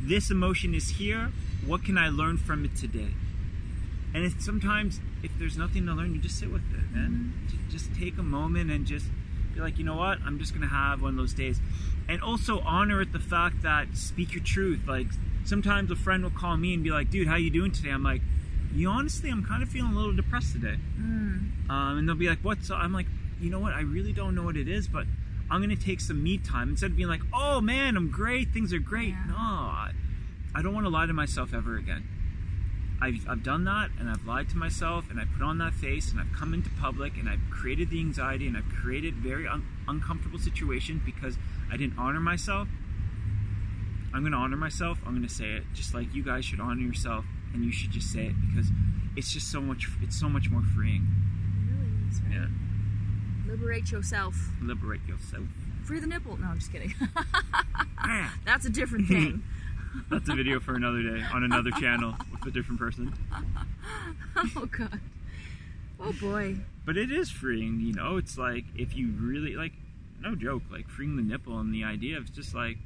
this 0.00 0.30
emotion 0.30 0.74
is 0.74 0.90
here 0.90 1.32
what 1.66 1.84
can 1.84 1.98
i 1.98 2.08
learn 2.08 2.36
from 2.38 2.64
it 2.64 2.76
today 2.76 3.08
and 4.14 4.24
it's 4.24 4.44
sometimes 4.44 5.00
if 5.22 5.30
there's 5.38 5.56
nothing 5.56 5.86
to 5.86 5.92
learn 5.92 6.14
you 6.14 6.20
just 6.20 6.38
sit 6.38 6.50
with 6.50 6.62
it 6.72 6.94
man. 6.94 7.34
J- 7.48 7.56
just 7.70 7.94
take 7.94 8.18
a 8.18 8.22
moment 8.22 8.70
and 8.70 8.86
just 8.86 9.06
be 9.54 9.60
like 9.60 9.78
you 9.78 9.84
know 9.84 9.96
what? 9.96 10.18
I'm 10.24 10.38
just 10.38 10.54
gonna 10.54 10.68
have 10.68 11.02
one 11.02 11.10
of 11.10 11.16
those 11.16 11.34
days. 11.34 11.60
And 12.08 12.22
also 12.22 12.60
honor 12.60 13.00
it 13.02 13.12
the 13.12 13.18
fact 13.18 13.62
that 13.62 13.96
speak 13.96 14.32
your 14.34 14.44
truth. 14.44 14.80
Like 14.86 15.08
sometimes 15.44 15.90
a 15.90 15.96
friend 15.96 16.22
will 16.22 16.30
call 16.30 16.56
me 16.56 16.74
and 16.74 16.84
be 16.84 16.90
like 16.90 17.10
dude 17.10 17.26
how 17.26 17.36
you 17.36 17.50
doing 17.50 17.72
today? 17.72 17.90
I'm 17.90 18.02
like 18.02 18.22
you 18.74 18.88
honestly 18.88 19.30
i'm 19.30 19.42
kind 19.44 19.62
of 19.62 19.68
feeling 19.70 19.92
a 19.92 19.96
little 19.96 20.14
depressed 20.14 20.52
today. 20.52 20.76
Mm. 20.98 21.70
um, 21.70 21.98
and 21.98 22.08
they'll 22.08 22.16
be 22.16 22.28
like 22.28 22.40
what's 22.42 22.70
up?" 22.70 22.78
i'm 22.78 22.92
like 22.92 23.06
you 23.40 23.50
know 23.50 23.58
what? 23.60 23.74
I 23.74 23.80
really 23.80 24.12
don't 24.12 24.34
know 24.34 24.42
what 24.42 24.56
it 24.56 24.68
is 24.68 24.88
but 24.88 25.06
i'm 25.50 25.60
gonna 25.60 25.76
take 25.76 26.00
some 26.00 26.22
me 26.22 26.38
time. 26.38 26.70
Instead 26.70 26.90
of 26.92 26.96
being 26.96 27.08
like 27.08 27.22
oh 27.32 27.60
man 27.60 27.96
i'm 27.96 28.10
great. 28.10 28.52
Things 28.52 28.72
are 28.72 28.78
great. 28.78 29.10
Yeah. 29.10 29.24
no 29.28 29.36
I, 29.36 29.92
I 30.54 30.62
don't 30.62 30.74
want 30.74 30.86
to 30.86 30.90
lie 30.90 31.06
to 31.06 31.12
myself 31.12 31.52
ever 31.54 31.76
again 31.76 32.06
I've, 33.00 33.28
I've 33.28 33.42
done 33.42 33.64
that 33.64 33.90
and 34.00 34.08
I've 34.08 34.24
lied 34.26 34.48
to 34.50 34.56
myself 34.56 35.10
and 35.10 35.20
I 35.20 35.24
put 35.26 35.42
on 35.42 35.58
that 35.58 35.74
face 35.74 36.10
and 36.10 36.18
I've 36.20 36.32
come 36.32 36.54
into 36.54 36.70
public 36.80 37.16
and 37.18 37.28
I've 37.28 37.40
created 37.50 37.90
the 37.90 38.00
anxiety 38.00 38.46
and 38.46 38.56
I've 38.56 38.68
created 38.68 39.14
very 39.16 39.46
un- 39.46 39.66
uncomfortable 39.86 40.38
situations 40.38 41.02
because 41.04 41.36
I 41.70 41.76
didn't 41.76 41.98
honor 41.98 42.20
myself. 42.20 42.68
I'm 44.14 44.22
going 44.22 44.32
to 44.32 44.38
honor 44.38 44.56
myself. 44.56 44.98
I'm 45.06 45.14
going 45.14 45.28
to 45.28 45.32
say 45.34 45.52
it 45.56 45.64
just 45.74 45.92
like 45.92 46.14
you 46.14 46.22
guys 46.22 46.44
should 46.46 46.60
honor 46.60 46.80
yourself. 46.80 47.24
and 47.52 47.64
you 47.64 47.70
should 47.72 47.90
just 47.90 48.10
say 48.10 48.26
it 48.26 48.34
because 48.48 48.70
it's 49.14 49.30
just 49.32 49.50
so 49.50 49.60
much. 49.60 49.88
It's 50.02 50.18
so 50.18 50.28
much 50.28 50.48
more 50.50 50.62
freeing. 50.62 51.06
It 51.68 51.72
really 51.72 52.08
is, 52.10 52.20
right? 52.22 52.32
Yeah, 52.34 53.50
Liberate 53.52 53.90
yourself. 53.92 54.34
liberate 54.62 55.06
yourself. 55.06 55.44
Free 55.84 56.00
the 56.00 56.06
nipple. 56.06 56.36
No, 56.38 56.46
I'm 56.48 56.58
just 56.58 56.72
kidding. 56.72 56.94
Ah, 58.08 58.34
That's 58.44 58.64
a 58.66 58.70
different 58.70 59.08
thing. 59.08 59.42
That's 60.10 60.28
a 60.28 60.34
video 60.34 60.60
for 60.60 60.74
another 60.74 61.02
day 61.02 61.24
on 61.32 61.44
another 61.44 61.70
channel 61.72 62.14
with 62.32 62.46
a 62.46 62.50
different 62.50 62.80
person. 62.80 63.12
oh 64.56 64.66
god. 64.66 65.00
Oh 65.98 66.12
boy. 66.12 66.56
But 66.84 66.96
it 66.96 67.10
is 67.10 67.30
freeing, 67.30 67.80
you 67.80 67.92
know. 67.92 68.16
It's 68.16 68.38
like 68.38 68.64
if 68.76 68.96
you 68.96 69.12
really 69.18 69.56
like, 69.56 69.72
no 70.20 70.34
joke, 70.34 70.62
like 70.70 70.88
freeing 70.88 71.16
the 71.16 71.22
nipple 71.22 71.58
and 71.58 71.72
the 71.74 71.84
idea 71.84 72.16
of 72.18 72.32
just 72.32 72.54
like, 72.54 72.78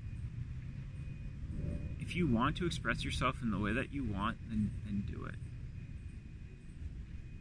if 1.98 2.16
you 2.16 2.26
want 2.26 2.56
to 2.56 2.66
express 2.66 3.04
yourself 3.04 3.36
in 3.42 3.50
the 3.50 3.58
way 3.58 3.72
that 3.72 3.92
you 3.92 4.04
want, 4.04 4.38
then 4.48 4.70
then 4.84 5.04
do 5.10 5.24
it. 5.24 5.34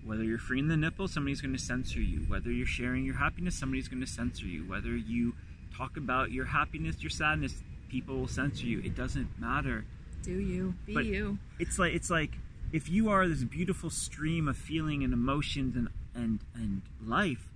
Whether 0.03 0.23
you're 0.23 0.39
freeing 0.39 0.67
the 0.67 0.77
nipple, 0.77 1.07
somebody's 1.07 1.41
going 1.41 1.53
to 1.53 1.61
censor 1.61 1.99
you. 2.01 2.21
Whether 2.27 2.51
you're 2.51 2.65
sharing 2.65 3.05
your 3.05 3.15
happiness, 3.15 3.55
somebody's 3.55 3.87
going 3.87 4.01
to 4.01 4.07
censor 4.07 4.45
you. 4.45 4.61
Whether 4.61 4.95
you 4.95 5.33
talk 5.75 5.97
about 5.97 6.31
your 6.31 6.45
happiness, 6.45 7.01
your 7.01 7.09
sadness, 7.09 7.61
people 7.89 8.17
will 8.17 8.27
censor 8.27 8.65
you. 8.65 8.79
It 8.83 8.95
doesn't 8.95 9.39
matter. 9.39 9.85
Do 10.23 10.39
you. 10.39 10.75
Be 10.85 10.93
But- 10.93 11.05
you. 11.05 11.37
It's 11.59 11.79
like 11.79 11.93
it's 11.93 12.09
like 12.09 12.37
if 12.71 12.89
you 12.89 13.09
are 13.09 13.27
this 13.27 13.43
beautiful 13.43 13.89
stream 13.89 14.47
of 14.47 14.57
feeling 14.57 15.03
and 15.03 15.13
emotions 15.13 15.75
and 15.75 15.89
and 16.13 16.39
and 16.55 16.81
life, 17.03 17.49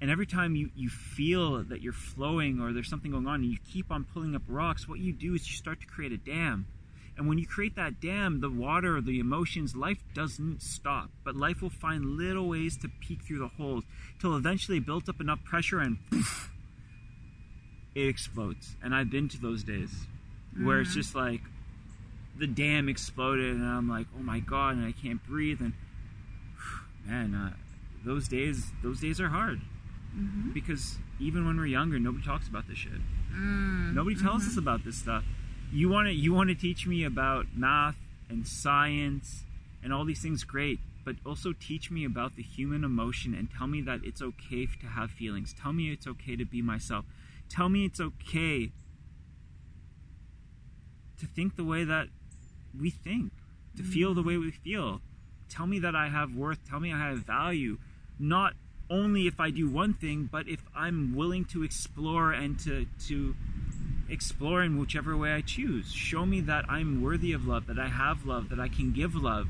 and 0.00 0.10
every 0.10 0.26
time 0.26 0.56
you 0.56 0.70
you 0.76 0.88
feel 0.88 1.62
that 1.64 1.82
you're 1.82 1.92
flowing 1.92 2.60
or 2.60 2.72
there's 2.72 2.88
something 2.88 3.10
going 3.10 3.26
on, 3.26 3.42
and 3.42 3.50
you 3.50 3.58
keep 3.70 3.90
on 3.90 4.04
pulling 4.04 4.34
up 4.34 4.42
rocks, 4.48 4.88
what 4.88 4.98
you 5.00 5.12
do 5.12 5.34
is 5.34 5.48
you 5.48 5.56
start 5.56 5.80
to 5.80 5.86
create 5.86 6.12
a 6.12 6.16
dam. 6.18 6.66
And 7.16 7.26
when 7.26 7.38
you 7.38 7.46
create 7.48 7.74
that 7.74 8.00
dam, 8.00 8.40
the 8.40 8.48
water, 8.48 9.00
the 9.00 9.18
emotions, 9.18 9.74
life 9.74 9.98
doesn't 10.14 10.62
stop. 10.62 11.10
But 11.24 11.34
life 11.34 11.60
will 11.60 11.68
find 11.68 12.16
little 12.16 12.48
ways 12.48 12.76
to 12.76 12.88
peek 12.88 13.22
through 13.22 13.40
the 13.40 13.48
holes 13.48 13.82
till 14.20 14.36
eventually 14.36 14.78
it 14.78 14.86
builds 14.86 15.08
up 15.08 15.20
enough 15.20 15.42
pressure 15.42 15.80
and 15.80 15.98
poof, 16.10 16.52
it 18.04 18.08
explodes. 18.08 18.76
And 18.82 18.94
I've 18.94 19.10
been 19.10 19.28
to 19.30 19.38
those 19.40 19.62
days 19.62 19.90
where 20.62 20.80
it's 20.80 20.94
just 20.94 21.14
like 21.14 21.40
the 22.38 22.46
dam 22.46 22.88
exploded 22.88 23.54
and 23.56 23.64
I'm 23.64 23.88
like, 23.88 24.06
oh 24.18 24.22
my 24.22 24.40
god, 24.40 24.76
and 24.76 24.84
I 24.86 24.92
can't 24.92 25.24
breathe. 25.26 25.60
And 25.60 25.72
man, 27.06 27.34
uh, 27.34 27.52
those 28.04 28.28
days, 28.28 28.70
those 28.82 29.00
days 29.00 29.20
are 29.20 29.28
hard 29.28 29.60
Mm-hmm. 30.16 30.52
because 30.52 30.96
even 31.20 31.46
when 31.46 31.58
we're 31.58 31.66
younger, 31.66 31.98
nobody 31.98 32.24
talks 32.24 32.48
about 32.48 32.66
this 32.66 32.78
shit. 32.78 32.92
Mm, 33.30 33.92
Nobody 33.94 34.16
tells 34.16 34.46
us 34.46 34.56
about 34.56 34.82
this 34.82 34.96
stuff. 34.96 35.22
You 35.70 35.90
want 35.90 36.08
to 36.08 36.14
you 36.14 36.32
want 36.32 36.48
to 36.48 36.54
teach 36.54 36.86
me 36.86 37.04
about 37.04 37.44
math 37.54 37.96
and 38.30 38.48
science 38.48 39.44
and 39.82 39.92
all 39.92 40.06
these 40.06 40.22
things, 40.22 40.44
great. 40.44 40.80
But 41.04 41.16
also 41.26 41.52
teach 41.52 41.90
me 41.90 42.06
about 42.06 42.36
the 42.36 42.42
human 42.42 42.84
emotion 42.84 43.34
and 43.34 43.48
tell 43.56 43.66
me 43.66 43.82
that 43.82 44.00
it's 44.02 44.22
okay 44.22 44.66
to 44.80 44.86
have 44.86 45.10
feelings. 45.10 45.54
Tell 45.62 45.74
me 45.74 45.90
it's 45.92 46.06
okay 46.06 46.36
to 46.36 46.44
be 46.46 46.62
myself. 46.62 47.04
Tell 47.48 47.68
me 47.68 47.84
it's 47.84 48.00
okay 48.00 48.72
to 51.18 51.26
think 51.26 51.56
the 51.56 51.64
way 51.64 51.84
that 51.84 52.08
we 52.78 52.90
think, 52.90 53.32
to 53.76 53.82
mm-hmm. 53.82 53.92
feel 53.92 54.14
the 54.14 54.22
way 54.22 54.36
we 54.36 54.50
feel. 54.50 55.00
Tell 55.48 55.66
me 55.66 55.78
that 55.80 55.94
I 55.94 56.08
have 56.08 56.34
worth. 56.34 56.58
Tell 56.68 56.80
me 56.80 56.92
I 56.92 56.98
have 56.98 57.18
value. 57.18 57.78
Not 58.18 58.54
only 58.90 59.26
if 59.26 59.40
I 59.40 59.50
do 59.50 59.68
one 59.68 59.94
thing, 59.94 60.28
but 60.30 60.48
if 60.48 60.60
I'm 60.76 61.14
willing 61.14 61.44
to 61.46 61.62
explore 61.62 62.32
and 62.32 62.58
to 62.60 62.86
to 63.08 63.34
explore 64.08 64.62
in 64.62 64.78
whichever 64.78 65.16
way 65.16 65.32
I 65.32 65.42
choose. 65.42 65.92
Show 65.92 66.24
me 66.24 66.40
that 66.42 66.64
I'm 66.68 67.02
worthy 67.02 67.32
of 67.32 67.46
love, 67.46 67.66
that 67.66 67.78
I 67.78 67.88
have 67.88 68.24
love, 68.24 68.48
that 68.48 68.58
I 68.58 68.68
can 68.68 68.92
give 68.92 69.14
love, 69.14 69.48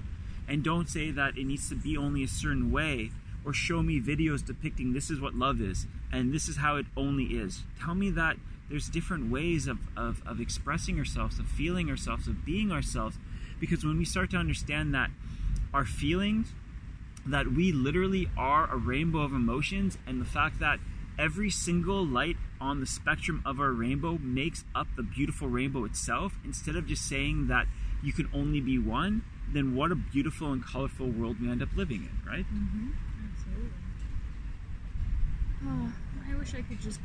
and 0.48 0.64
don't 0.64 0.88
say 0.88 1.10
that 1.12 1.38
it 1.38 1.44
needs 1.44 1.68
to 1.68 1.76
be 1.76 1.96
only 1.96 2.24
a 2.24 2.28
certain 2.28 2.72
way. 2.72 3.10
Or 3.44 3.52
show 3.52 3.82
me 3.82 4.00
videos 4.00 4.44
depicting 4.44 4.92
this 4.92 5.10
is 5.10 5.20
what 5.20 5.34
love 5.34 5.60
is 5.60 5.86
and 6.12 6.32
this 6.32 6.48
is 6.48 6.56
how 6.56 6.76
it 6.76 6.86
only 6.96 7.24
is. 7.24 7.62
Tell 7.80 7.94
me 7.94 8.10
that 8.10 8.36
there's 8.68 8.88
different 8.88 9.30
ways 9.30 9.66
of, 9.66 9.78
of, 9.96 10.22
of 10.26 10.40
expressing 10.40 10.98
ourselves, 10.98 11.38
of 11.38 11.46
feeling 11.46 11.90
ourselves, 11.90 12.26
of 12.26 12.44
being 12.44 12.70
ourselves. 12.70 13.16
Because 13.60 13.84
when 13.84 13.98
we 13.98 14.04
start 14.04 14.30
to 14.30 14.36
understand 14.36 14.94
that 14.94 15.10
our 15.72 15.84
feelings, 15.84 16.52
that 17.26 17.48
we 17.48 17.72
literally 17.72 18.28
are 18.36 18.70
a 18.72 18.76
rainbow 18.76 19.20
of 19.20 19.32
emotions, 19.32 19.98
and 20.06 20.20
the 20.20 20.26
fact 20.26 20.60
that 20.60 20.78
every 21.18 21.50
single 21.50 22.06
light 22.06 22.36
on 22.60 22.80
the 22.80 22.86
spectrum 22.86 23.42
of 23.44 23.58
our 23.60 23.72
rainbow 23.72 24.18
makes 24.18 24.64
up 24.74 24.86
the 24.96 25.02
beautiful 25.02 25.48
rainbow 25.48 25.84
itself, 25.84 26.34
instead 26.44 26.76
of 26.76 26.86
just 26.86 27.06
saying 27.06 27.48
that 27.48 27.66
you 28.02 28.12
can 28.12 28.28
only 28.32 28.60
be 28.60 28.78
one, 28.78 29.22
then 29.52 29.74
what 29.74 29.90
a 29.90 29.94
beautiful 29.94 30.52
and 30.52 30.64
colorful 30.64 31.08
world 31.08 31.40
we 31.40 31.50
end 31.50 31.62
up 31.62 31.68
living 31.74 32.02
in, 32.02 32.30
right? 32.30 32.44
Mm-hmm. 32.46 32.90
Oh, 35.64 35.92
I 36.30 36.34
wish 36.36 36.54
I 36.54 36.62
could 36.62 36.80
just 36.80 37.00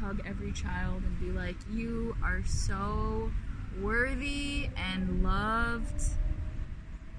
hug 0.00 0.20
every 0.26 0.52
child 0.52 1.02
and 1.04 1.20
be 1.20 1.30
like, 1.30 1.56
"You 1.70 2.16
are 2.22 2.42
so 2.44 3.30
worthy 3.80 4.68
and 4.76 5.22
loved." 5.22 6.02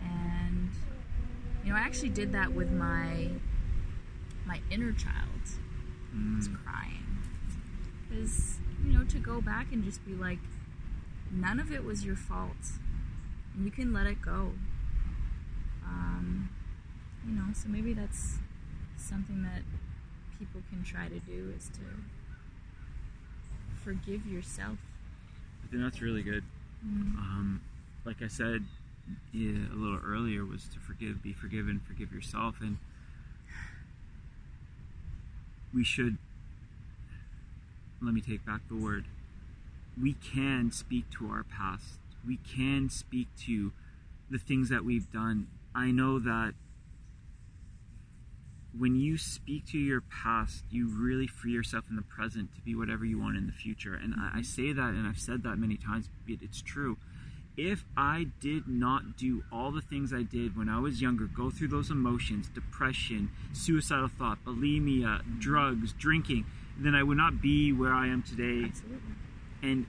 And 0.02 0.70
you 1.64 1.72
know, 1.72 1.78
I 1.78 1.82
actually 1.82 2.10
did 2.10 2.32
that 2.34 2.54
with 2.54 2.72
my 2.72 3.30
my 4.46 4.62
inner 4.72 4.92
child. 4.92 5.30
I 6.16 6.36
was 6.38 6.48
crying 6.64 7.06
because 8.10 8.58
you 8.86 8.94
know 8.94 9.04
to 9.06 9.20
go 9.20 9.42
back 9.42 9.72
and 9.72 9.84
just 9.84 10.06
be 10.06 10.14
like, 10.14 10.40
none 11.32 11.60
of 11.60 11.72
it 11.72 11.84
was 11.84 12.06
your 12.06 12.16
fault, 12.16 12.80
and 13.56 13.66
you 13.66 13.72
can 13.72 13.94
let 13.94 14.08
it 14.08 14.22
go. 14.22 14.52
Um, 15.86 16.50
you 17.28 17.34
know, 17.36 17.46
so 17.54 17.70
maybe 17.70 17.94
that's 17.94 18.38
something 18.98 19.44
that 19.44 19.62
people 20.44 20.62
can 20.70 20.84
try 20.84 21.08
to 21.08 21.20
do 21.20 21.54
is 21.56 21.70
to 21.70 21.80
forgive 23.82 24.26
yourself. 24.26 24.78
I 25.64 25.72
think 25.72 25.84
that's 25.84 26.02
really 26.02 26.22
good. 26.22 26.44
Mm. 26.86 27.16
Um, 27.16 27.62
like 28.06 28.22
I 28.22 28.28
said 28.28 28.66
yeah, 29.32 29.58
a 29.72 29.76
little 29.76 30.00
earlier, 30.06 30.46
was 30.46 30.66
to 30.74 30.80
forgive, 30.80 31.24
be 31.24 31.32
forgiven, 31.34 31.82
forgive 31.86 32.12
yourself, 32.12 32.56
and 32.62 32.78
we 35.74 35.84
should. 35.84 36.18
Let 38.02 38.14
me 38.14 38.22
take 38.22 38.46
back 38.46 38.62
the 38.68 38.76
word. 38.76 39.06
We 40.02 40.14
can 40.14 40.72
speak 40.72 41.10
to 41.20 41.28
our 41.30 41.44
past. 41.44 42.00
We 42.28 42.38
can 42.38 42.90
speak 42.90 43.28
to 43.46 43.72
the 44.30 44.38
things 44.38 44.68
that 44.70 44.84
we've 44.84 45.10
done. 45.12 45.48
I 45.74 45.92
know 45.92 46.20
that 46.20 46.54
when 48.78 48.96
you 48.96 49.18
speak 49.18 49.68
to 49.68 49.78
your 49.78 50.02
past, 50.02 50.64
you 50.70 50.88
really 50.88 51.28
free 51.28 51.52
yourself 51.52 51.86
in 51.90 51.96
the 51.96 52.02
present 52.02 52.54
to 52.56 52.62
be 52.62 52.76
whatever 52.76 53.06
you 53.06 53.20
want 53.20 53.38
in 53.38 53.46
the 53.46 53.54
future. 53.54 53.94
And 53.94 54.14
I, 54.16 54.18
I 54.18 54.30
mm-hmm. 54.30 54.42
say 54.44 54.74
that, 54.74 54.90
and 54.90 55.08
I've 55.08 55.20
said 55.20 55.44
that 55.44 55.58
many 55.58 55.78
times, 55.78 56.10
but 56.28 56.38
it's 56.42 56.62
true. 56.62 56.98
If 57.56 57.86
I 57.96 58.28
did 58.40 58.68
not 58.68 59.16
do 59.16 59.44
all 59.52 59.72
the 59.72 59.82
things 59.82 60.12
I 60.12 60.24
did 60.24 60.58
when 60.58 60.70
I 60.70 60.80
was 60.80 61.02
younger, 61.02 61.26
go 61.26 61.52
through 61.52 61.68
those 61.68 61.92
emotions, 61.92 62.50
depression, 62.50 63.30
suicidal 63.54 64.08
thought, 64.08 64.44
bulimia, 64.44 65.20
mm-hmm. 65.20 65.40
drugs, 65.40 65.94
drinking, 65.94 66.46
then 66.78 66.96
I 66.96 67.04
would 67.04 67.18
not 67.18 67.42
be 67.42 67.72
where 67.72 67.94
I 67.94 68.08
am 68.08 68.24
today 68.24 68.68
Absolutely. 68.70 68.98
and 69.62 69.86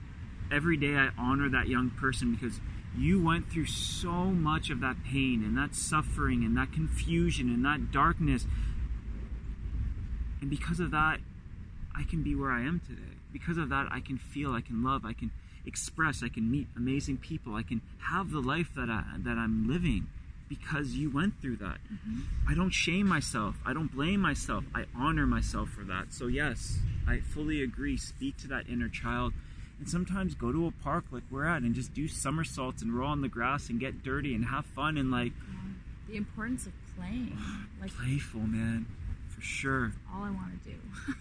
every 0.53 0.77
day 0.77 0.97
I 0.97 1.09
honor 1.19 1.49
that 1.49 1.69
young 1.69 1.91
person 1.91 2.35
because 2.35 2.61
you 2.97 3.23
went 3.23 3.51
through 3.51 3.67
so 3.67 4.27
much 4.27 4.71
of 4.71 4.81
that 4.81 5.03
pain 5.05 5.43
and 5.45 5.57
that 5.57 5.75
suffering 5.75 6.45
and 6.45 6.57
that 6.57 6.73
confusion 6.73 7.49
and 7.49 7.65
that 7.65 7.91
darkness. 7.91 8.47
And 10.45 10.51
because 10.51 10.79
of 10.79 10.91
that, 10.91 11.21
I 11.97 12.03
can 12.03 12.23
be 12.23 12.35
where 12.35 12.51
I 12.51 12.61
am 12.61 12.79
today. 12.87 13.17
Because 13.33 13.57
of 13.57 13.71
that, 13.71 13.89
I 13.91 14.01
can 14.01 14.19
feel, 14.19 14.53
I 14.53 14.61
can 14.61 14.85
love, 14.85 15.07
I 15.07 15.15
can 15.15 15.31
express, 15.65 16.23
I 16.23 16.29
can 16.29 16.51
meet 16.51 16.67
amazing 16.77 17.17
people, 17.17 17.55
I 17.55 17.63
can 17.63 17.81
have 18.11 18.31
the 18.31 18.41
life 18.41 18.69
that 18.77 18.91
I 18.91 19.05
that 19.21 19.39
I'm 19.39 19.67
living 19.67 20.07
because 20.47 20.97
you 20.97 21.11
went 21.11 21.41
through 21.41 21.57
that. 21.57 21.79
Mm-hmm. 21.91 22.21
I 22.47 22.55
don't 22.55 22.75
shame 22.75 23.07
myself. 23.09 23.57
I 23.65 23.73
don't 23.73 23.91
blame 23.91 24.21
myself. 24.21 24.65
I 24.75 24.85
honor 24.95 25.27
myself 25.27 25.71
for 25.71 25.83
that. 25.85 26.13
So 26.13 26.27
yes, 26.27 26.79
I 27.09 27.21
fully 27.21 27.63
agree. 27.63 27.97
Speak 27.97 28.37
to 28.43 28.49
that 28.49 28.69
inner 28.69 28.91
child 28.91 29.33
and 29.79 29.89
sometimes 29.89 30.35
go 30.35 30.53
to 30.53 30.67
a 30.67 30.73
park 30.85 31.07
like 31.11 31.23
we're 31.31 31.47
at 31.47 31.63
and 31.63 31.75
just 31.75 31.95
do 31.95 32.07
somersaults 32.07 32.83
and 32.83 32.93
roll 32.93 33.09
on 33.09 33.23
the 33.23 33.31
grass 33.31 33.71
and 33.71 33.81
get 33.81 34.03
dirty 34.03 34.35
and 34.35 34.45
have 34.45 34.67
fun 34.67 34.99
and 34.99 35.11
like 35.11 35.33
The 36.07 36.17
importance 36.17 36.67
of 36.67 36.75
playing. 36.99 37.39
Like 37.81 37.95
playful, 37.95 38.41
man. 38.41 38.85
Sure. 39.45 39.93
all 40.13 40.23
I 40.25 40.31
want 40.31 40.63
to 40.65 40.71
do. 40.71 40.77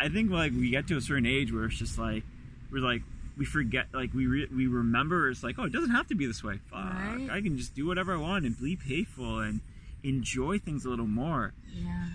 I 0.00 0.08
think 0.08 0.30
like 0.30 0.52
we 0.52 0.70
get 0.70 0.86
to 0.88 0.96
a 0.96 1.00
certain 1.00 1.26
age 1.26 1.52
where 1.52 1.64
it's 1.64 1.76
just 1.76 1.98
like 1.98 2.22
we're 2.70 2.82
like 2.82 3.02
we 3.36 3.44
forget 3.44 3.86
like 3.92 4.12
we 4.14 4.26
re- 4.26 4.48
we 4.54 4.66
remember 4.66 5.28
it's 5.30 5.42
like 5.42 5.56
oh 5.58 5.64
it 5.64 5.72
doesn't 5.72 5.90
have 5.90 6.06
to 6.08 6.14
be 6.14 6.26
this 6.26 6.44
way. 6.44 6.58
Fuck, 6.70 6.84
Right. 6.84 7.28
I 7.30 7.40
can 7.40 7.56
just 7.56 7.74
do 7.74 7.86
whatever 7.86 8.14
I 8.14 8.18
want 8.18 8.44
and 8.44 8.58
be 8.60 8.76
playful 8.76 9.40
and 9.40 9.60
enjoy 10.02 10.58
things 10.58 10.84
a 10.84 10.90
little 10.90 11.06
more. 11.06 11.52
yeah. 11.74 12.08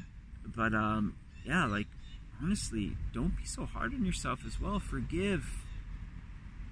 But 0.55 0.73
um, 0.73 1.15
yeah, 1.45 1.65
like 1.65 1.87
honestly, 2.41 2.95
don't 3.13 3.35
be 3.37 3.45
so 3.45 3.65
hard 3.65 3.93
on 3.93 4.05
yourself 4.05 4.41
as 4.45 4.59
well. 4.59 4.79
Forgive. 4.79 5.45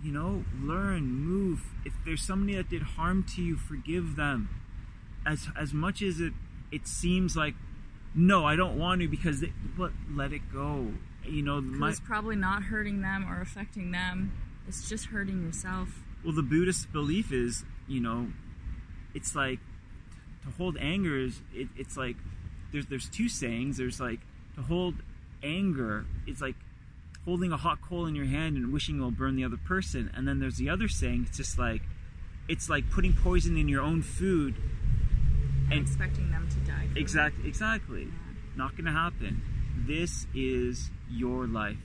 you 0.03 0.11
know, 0.11 0.43
learn, 0.61 1.03
move. 1.11 1.61
If 1.85 1.93
there's 2.05 2.21
somebody 2.21 2.55
that 2.55 2.69
did 2.69 2.81
harm 2.83 3.25
to 3.35 3.41
you, 3.41 3.57
forgive 3.57 4.15
them. 4.15 4.49
As 5.25 5.47
as 5.57 5.73
much 5.73 6.01
as 6.01 6.19
it 6.19 6.33
it 6.71 6.87
seems 6.87 7.35
like, 7.35 7.55
no, 8.15 8.45
I 8.45 8.55
don't 8.55 8.77
want 8.77 9.01
to 9.01 9.07
because 9.07 9.41
they, 9.41 9.53
but 9.77 9.91
let 10.11 10.33
it 10.33 10.41
go. 10.51 10.91
You 11.23 11.43
know, 11.43 11.61
my, 11.61 11.89
it's 11.89 11.99
probably 11.99 12.35
not 12.35 12.63
hurting 12.63 13.01
them 13.01 13.25
or 13.29 13.41
affecting 13.41 13.91
them. 13.91 14.31
It's 14.67 14.89
just 14.89 15.07
hurting 15.07 15.43
yourself. 15.43 16.01
well, 16.23 16.33
the 16.33 16.43
Buddhist 16.43 16.91
belief 16.91 17.31
is, 17.31 17.65
you 17.87 17.99
know, 17.99 18.27
it's 19.13 19.35
like 19.35 19.59
to 20.43 20.49
hold 20.57 20.77
anger 20.79 21.17
is 21.17 21.41
it, 21.53 21.67
it's 21.75 21.97
like 21.97 22.15
there's 22.71 22.85
there's 22.87 23.09
two 23.09 23.29
sayings. 23.29 23.77
There's 23.77 23.99
like 23.99 24.19
to 24.55 24.61
hold 24.61 24.95
anger. 25.43 26.05
It's 26.27 26.41
like 26.41 26.55
holding 27.25 27.51
a 27.51 27.57
hot 27.57 27.79
coal 27.81 28.05
in 28.05 28.15
your 28.15 28.25
hand 28.25 28.57
and 28.57 28.71
wishing 28.73 28.99
it 28.99 29.01
will 29.01 29.11
burn 29.11 29.35
the 29.35 29.43
other 29.43 29.57
person. 29.57 30.11
And 30.15 30.27
then 30.27 30.39
there's 30.39 30.57
the 30.57 30.69
other 30.69 30.87
saying. 30.87 31.25
It's 31.27 31.37
just 31.37 31.59
like 31.59 31.81
it's 32.47 32.69
like 32.69 32.89
putting 32.89 33.13
poison 33.13 33.57
in 33.57 33.67
your 33.67 33.81
own 33.81 34.01
food. 34.01 34.55
And 35.69 35.73
And- 35.73 35.81
expecting 35.81 36.31
them 36.31 36.47
to 36.49 36.59
die. 36.61 36.87
from 36.87 36.97
it. 36.97 36.99
Exact, 36.99 37.45
exactly. 37.45 38.03
Yeah. 38.05 38.09
Not 38.55 38.75
gonna 38.75 38.91
happen. 38.91 39.41
This 39.85 40.27
is 40.33 40.89
your 41.09 41.47
life. 41.47 41.77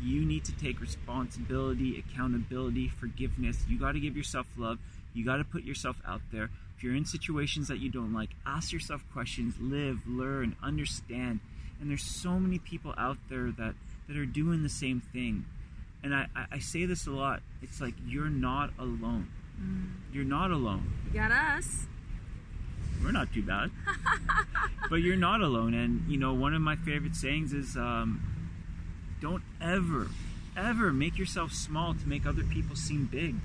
You 0.00 0.24
need 0.24 0.44
to 0.46 0.52
take 0.52 0.80
responsibility, 0.80 1.98
accountability, 1.98 2.88
forgiveness. 2.88 3.64
You 3.68 3.78
got 3.78 3.92
to 3.92 4.00
give 4.00 4.16
yourself 4.16 4.46
love. 4.56 4.78
You 5.14 5.24
got 5.24 5.36
to 5.36 5.44
put 5.44 5.62
yourself 5.62 5.96
out 6.04 6.22
there. 6.32 6.50
If 6.76 6.82
you're 6.82 6.96
in 6.96 7.04
situations 7.04 7.68
that 7.68 7.78
you 7.78 7.88
don't 7.88 8.12
like, 8.12 8.30
ask 8.44 8.72
yourself 8.72 9.04
questions, 9.12 9.54
live, 9.60 10.00
learn, 10.06 10.56
understand. 10.62 11.38
And 11.80 11.88
there's 11.88 12.02
so 12.02 12.40
many 12.40 12.58
people 12.58 12.94
out 12.98 13.18
there 13.28 13.52
that 13.52 13.74
that 14.08 14.16
are 14.16 14.26
doing 14.26 14.62
the 14.64 14.68
same 14.68 15.00
thing. 15.00 15.44
And 16.02 16.12
I, 16.14 16.26
I, 16.34 16.46
I 16.52 16.58
say 16.58 16.84
this 16.84 17.06
a 17.06 17.12
lot. 17.12 17.40
It's 17.62 17.80
like 17.80 17.94
you're 18.04 18.28
not 18.30 18.70
alone. 18.78 19.28
Mm. 19.60 19.90
You're 20.12 20.24
not 20.24 20.50
alone 20.50 20.92
You 21.06 21.20
got 21.20 21.30
us. 21.30 21.86
We're 23.02 23.12
not 23.12 23.32
too 23.32 23.42
bad. 23.42 23.70
but 24.90 24.96
you're 24.96 25.16
not 25.16 25.40
alone. 25.40 25.74
And, 25.74 26.10
you 26.10 26.18
know, 26.18 26.34
one 26.34 26.54
of 26.54 26.60
my 26.60 26.76
favorite 26.76 27.16
sayings 27.16 27.52
is 27.52 27.76
um, 27.76 28.22
don't 29.20 29.42
ever, 29.60 30.08
ever 30.56 30.92
make 30.92 31.18
yourself 31.18 31.52
small 31.52 31.94
to 31.94 32.08
make 32.08 32.26
other 32.26 32.44
people 32.44 32.76
seem 32.76 33.06
big. 33.06 33.36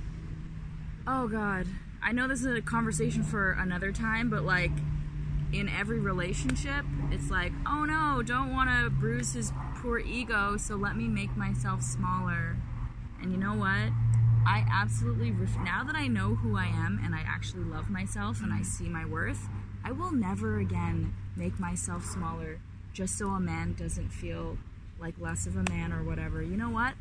Oh 1.06 1.28
God. 1.28 1.68
I 2.02 2.12
know 2.12 2.28
this 2.28 2.42
is 2.42 2.58
a 2.58 2.62
conversation 2.62 3.24
for 3.24 3.52
another 3.52 3.92
time, 3.92 4.30
but 4.30 4.44
like 4.44 4.72
in 5.54 5.70
every 5.70 6.00
relationship, 6.00 6.86
it's 7.12 7.32
like, 7.32 7.52
oh 7.66 7.86
no, 7.86 8.22
don't 8.22 8.52
want 8.54 8.70
to 8.70 8.90
bruise 8.90 9.34
his 9.34 9.52
poor 9.76 10.00
ego, 10.00 10.58
so 10.58 10.76
let 10.76 10.98
me 10.98 11.08
make 11.08 11.36
myself 11.38 11.82
smaller. 11.82 12.58
And 13.22 13.32
you 13.32 13.38
know 13.38 13.54
what? 13.54 13.92
I 14.48 14.66
absolutely 14.72 15.32
ref- 15.32 15.60
now 15.60 15.84
that 15.84 15.96
I 15.96 16.08
know 16.08 16.36
who 16.36 16.56
I 16.56 16.68
am 16.68 17.02
and 17.04 17.14
I 17.14 17.20
actually 17.28 17.66
love 17.66 17.90
myself 17.90 18.42
and 18.42 18.54
I 18.54 18.58
mm-hmm. 18.58 18.64
see 18.64 18.88
my 18.88 19.06
worth, 19.06 19.50
I 19.84 19.92
will 19.92 20.14
never 20.14 20.60
again 20.60 21.14
make 21.36 21.60
myself 21.60 22.06
smaller 22.06 22.62
just 22.94 23.18
so 23.18 23.28
a 23.32 23.42
man 23.42 23.74
doesn't 23.74 24.10
feel 24.10 24.58
like 25.02 25.16
less 25.20 25.48
of 25.48 25.58
a 25.58 25.70
man 25.70 25.92
or 25.92 26.02
whatever. 26.02 26.42
You 26.42 26.56
know 26.56 26.70
what? 26.70 26.94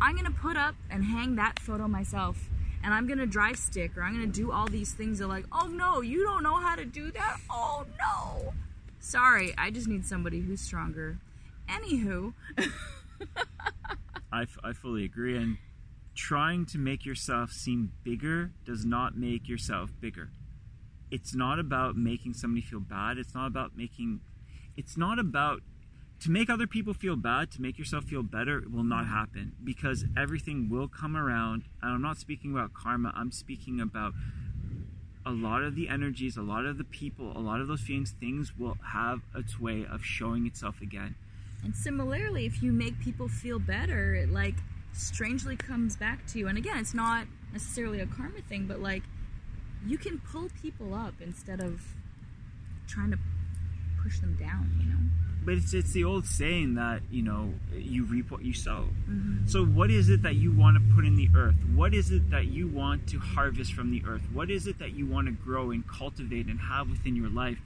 I'm 0.00 0.14
gonna 0.14 0.30
put 0.30 0.56
up 0.56 0.76
and 0.88 1.02
hang 1.02 1.34
that 1.34 1.58
photo 1.58 1.88
myself. 1.88 2.48
And 2.84 2.94
I'm 2.94 3.08
gonna 3.08 3.26
drive 3.26 3.58
stick 3.58 3.98
or 3.98 4.04
I'm 4.04 4.12
gonna 4.12 4.28
do 4.28 4.52
all 4.52 4.68
these 4.68 4.92
things 4.92 5.18
that 5.18 5.26
like, 5.26 5.46
oh 5.50 5.66
no, 5.66 6.00
you 6.00 6.22
don't 6.22 6.44
know 6.44 6.58
how 6.58 6.76
to 6.76 6.84
do 6.84 7.10
that? 7.10 7.38
Oh 7.50 7.86
no. 7.98 8.54
Sorry, 9.00 9.52
I 9.58 9.72
just 9.72 9.88
need 9.88 10.06
somebody 10.06 10.42
who's 10.42 10.60
stronger. 10.60 11.18
Anywho, 11.68 12.34
I, 14.32 14.42
f- 14.42 14.58
I 14.62 14.72
fully 14.72 15.04
agree. 15.04 15.36
And 15.36 15.58
trying 16.18 16.66
to 16.66 16.78
make 16.78 17.06
yourself 17.06 17.52
seem 17.52 17.92
bigger 18.02 18.50
does 18.66 18.84
not 18.84 19.16
make 19.16 19.48
yourself 19.48 19.92
bigger. 20.00 20.30
It's 21.12 21.32
not 21.32 21.60
about 21.60 21.96
making 21.96 22.34
somebody 22.34 22.60
feel 22.60 22.80
bad. 22.80 23.18
It's 23.18 23.36
not 23.36 23.46
about 23.46 23.76
making, 23.76 24.20
it's 24.76 24.96
not 24.96 25.20
about, 25.20 25.62
to 26.20 26.30
make 26.32 26.50
other 26.50 26.66
people 26.66 26.92
feel 26.92 27.14
bad, 27.14 27.52
to 27.52 27.62
make 27.62 27.78
yourself 27.78 28.02
feel 28.04 28.24
better, 28.24 28.58
it 28.58 28.72
will 28.72 28.82
not 28.82 29.06
happen 29.06 29.52
because 29.62 30.06
everything 30.16 30.68
will 30.68 30.88
come 30.88 31.16
around. 31.16 31.62
And 31.80 31.92
I'm 31.92 32.02
not 32.02 32.18
speaking 32.18 32.50
about 32.50 32.74
karma, 32.74 33.12
I'm 33.16 33.30
speaking 33.30 33.80
about 33.80 34.12
a 35.24 35.30
lot 35.30 35.62
of 35.62 35.76
the 35.76 35.88
energies, 35.88 36.36
a 36.36 36.42
lot 36.42 36.66
of 36.66 36.78
the 36.78 36.84
people, 36.84 37.32
a 37.36 37.38
lot 37.38 37.60
of 37.60 37.68
those 37.68 37.82
feelings, 37.82 38.10
things 38.18 38.58
will 38.58 38.76
have 38.92 39.20
its 39.36 39.60
way 39.60 39.86
of 39.88 40.04
showing 40.04 40.46
itself 40.46 40.80
again. 40.82 41.14
and 41.62 41.76
similarly, 41.76 42.44
if 42.44 42.60
you 42.60 42.72
make 42.72 42.98
people 42.98 43.28
feel 43.28 43.60
better, 43.60 44.26
like 44.28 44.56
strangely 44.98 45.56
comes 45.56 45.96
back 45.96 46.26
to 46.28 46.38
you. 46.38 46.48
And 46.48 46.58
again, 46.58 46.78
it's 46.78 46.94
not 46.94 47.26
necessarily 47.52 48.00
a 48.00 48.06
karma 48.06 48.40
thing, 48.48 48.66
but 48.66 48.80
like 48.80 49.02
you 49.86 49.96
can 49.98 50.18
pull 50.18 50.48
people 50.60 50.94
up 50.94 51.14
instead 51.20 51.60
of 51.60 51.94
trying 52.86 53.10
to 53.10 53.18
push 54.02 54.18
them 54.20 54.36
down, 54.38 54.76
you 54.80 54.86
know? 54.86 54.98
But 55.44 55.54
it's 55.54 55.72
it's 55.72 55.92
the 55.92 56.04
old 56.04 56.26
saying 56.26 56.74
that 56.74 57.00
you 57.10 57.22
know 57.22 57.54
you 57.72 58.04
reap 58.04 58.30
what 58.30 58.44
you 58.44 58.52
sow. 58.52 58.88
Mm-hmm. 59.08 59.46
So 59.46 59.64
what 59.64 59.90
is 59.90 60.10
it 60.10 60.22
that 60.22 60.34
you 60.34 60.52
want 60.52 60.76
to 60.76 60.94
put 60.94 61.06
in 61.06 61.16
the 61.16 61.30
earth? 61.34 61.56
What 61.74 61.94
is 61.94 62.10
it 62.10 62.30
that 62.30 62.46
you 62.46 62.68
want 62.68 63.06
to 63.08 63.18
harvest 63.18 63.72
from 63.72 63.90
the 63.90 64.02
earth? 64.06 64.22
What 64.32 64.50
is 64.50 64.66
it 64.66 64.78
that 64.80 64.92
you 64.92 65.06
want 65.06 65.26
to 65.28 65.32
grow 65.32 65.70
and 65.70 65.88
cultivate 65.88 66.48
and 66.48 66.60
have 66.60 66.90
within 66.90 67.16
your 67.16 67.30
life? 67.30 67.58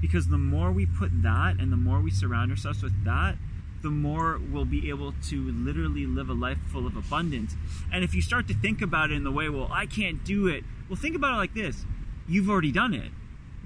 Because 0.00 0.28
the 0.28 0.38
more 0.38 0.72
we 0.72 0.86
put 0.86 1.22
that 1.22 1.60
and 1.60 1.70
the 1.70 1.76
more 1.76 2.00
we 2.00 2.10
surround 2.10 2.50
ourselves 2.50 2.82
with 2.82 3.04
that, 3.04 3.36
the 3.82 3.90
more 3.90 4.40
we'll 4.50 4.64
be 4.64 4.88
able 4.88 5.14
to 5.28 5.50
literally 5.52 6.06
live 6.06 6.28
a 6.28 6.34
life 6.34 6.58
full 6.66 6.86
of 6.86 6.96
abundance. 6.96 7.54
And 7.92 8.02
if 8.02 8.14
you 8.14 8.22
start 8.22 8.48
to 8.48 8.54
think 8.54 8.82
about 8.82 9.10
it 9.10 9.14
in 9.14 9.24
the 9.24 9.30
way, 9.30 9.48
well, 9.48 9.70
I 9.72 9.86
can't 9.86 10.24
do 10.24 10.46
it. 10.48 10.64
Well, 10.88 10.96
think 10.96 11.14
about 11.14 11.34
it 11.34 11.36
like 11.36 11.54
this. 11.54 11.84
You've 12.26 12.50
already 12.50 12.72
done 12.72 12.94
it. 12.94 13.12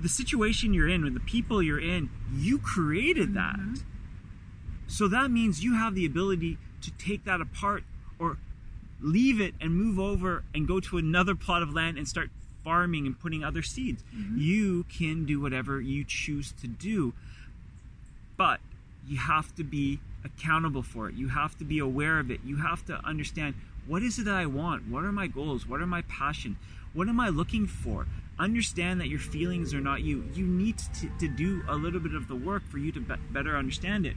The 0.01 0.09
situation 0.09 0.75
you're 0.75 0.89
in, 0.89 1.05
with 1.05 1.15
the 1.15 1.21
people 1.21 1.63
you're 1.63 1.81
in, 1.81 2.11
you 2.35 2.59
created 2.59 3.31
mm-hmm. 3.35 3.75
that. 3.75 3.83
So 4.87 5.09
that 5.09 5.31
means 5.31 5.65
you 5.65 5.75
have 5.75 5.95
the 5.95 6.05
ability 6.05 6.59
to 6.83 6.91
take 6.93 7.25
that 7.25 7.41
apart 7.41 7.85
or 8.19 8.39
leave 9.01 9.41
it 9.41 9.55
and 9.61 9.75
move 9.75 9.99
over 9.99 10.45
and 10.55 10.69
go 10.69 10.81
to 10.81 10.99
another 10.99 11.35
plot 11.35 11.63
of 11.63 11.73
land 11.73 11.97
and 11.97 12.07
start 12.07 12.31
farming 12.63 13.07
and 13.07 13.19
putting 13.19 13.43
other 13.43 13.63
seeds. 13.63 14.03
Mm-hmm. 14.15 14.39
You 14.39 14.85
can 14.85 15.25
do 15.25 15.41
whatever 15.41 15.81
you 15.81 16.05
choose 16.05 16.53
to 16.61 16.69
do. 16.69 17.15
But 18.37 18.61
you 19.07 19.19
have 19.19 19.55
to 19.57 19.65
be 19.65 20.01
accountable 20.25 20.83
for 20.83 21.09
it. 21.09 21.15
You 21.15 21.29
have 21.29 21.57
to 21.59 21.65
be 21.65 21.79
aware 21.79 22.19
of 22.19 22.31
it. 22.31 22.41
You 22.45 22.57
have 22.57 22.85
to 22.87 22.95
understand 23.05 23.55
what 23.87 24.03
is 24.03 24.19
it 24.19 24.25
that 24.25 24.35
I 24.35 24.47
want? 24.47 24.89
What 24.89 25.05
are 25.05 25.13
my 25.13 25.27
goals? 25.27 25.67
What 25.67 25.81
are 25.81 25.87
my 25.87 26.03
passion? 26.03 26.57
What 26.93 27.09
am 27.09 27.19
I 27.19 27.29
looking 27.29 27.67
for? 27.67 28.07
Understand 28.39 29.01
that 29.01 29.09
your 29.09 29.19
feelings 29.19 29.75
are 29.75 29.81
not 29.81 30.03
you. 30.03 30.25
You 30.35 30.47
need 30.47 30.79
to, 30.79 31.09
to 31.19 31.29
do 31.29 31.63
a 31.69 31.75
little 31.75 32.01
bit 32.01 32.15
of 32.15 32.29
the 32.29 32.37
work 32.37 32.63
for 32.69 32.79
you 32.79 32.93
to 32.93 33.01
be- 33.01 33.15
better 33.31 33.57
understand 33.57 34.07
it. 34.07 34.15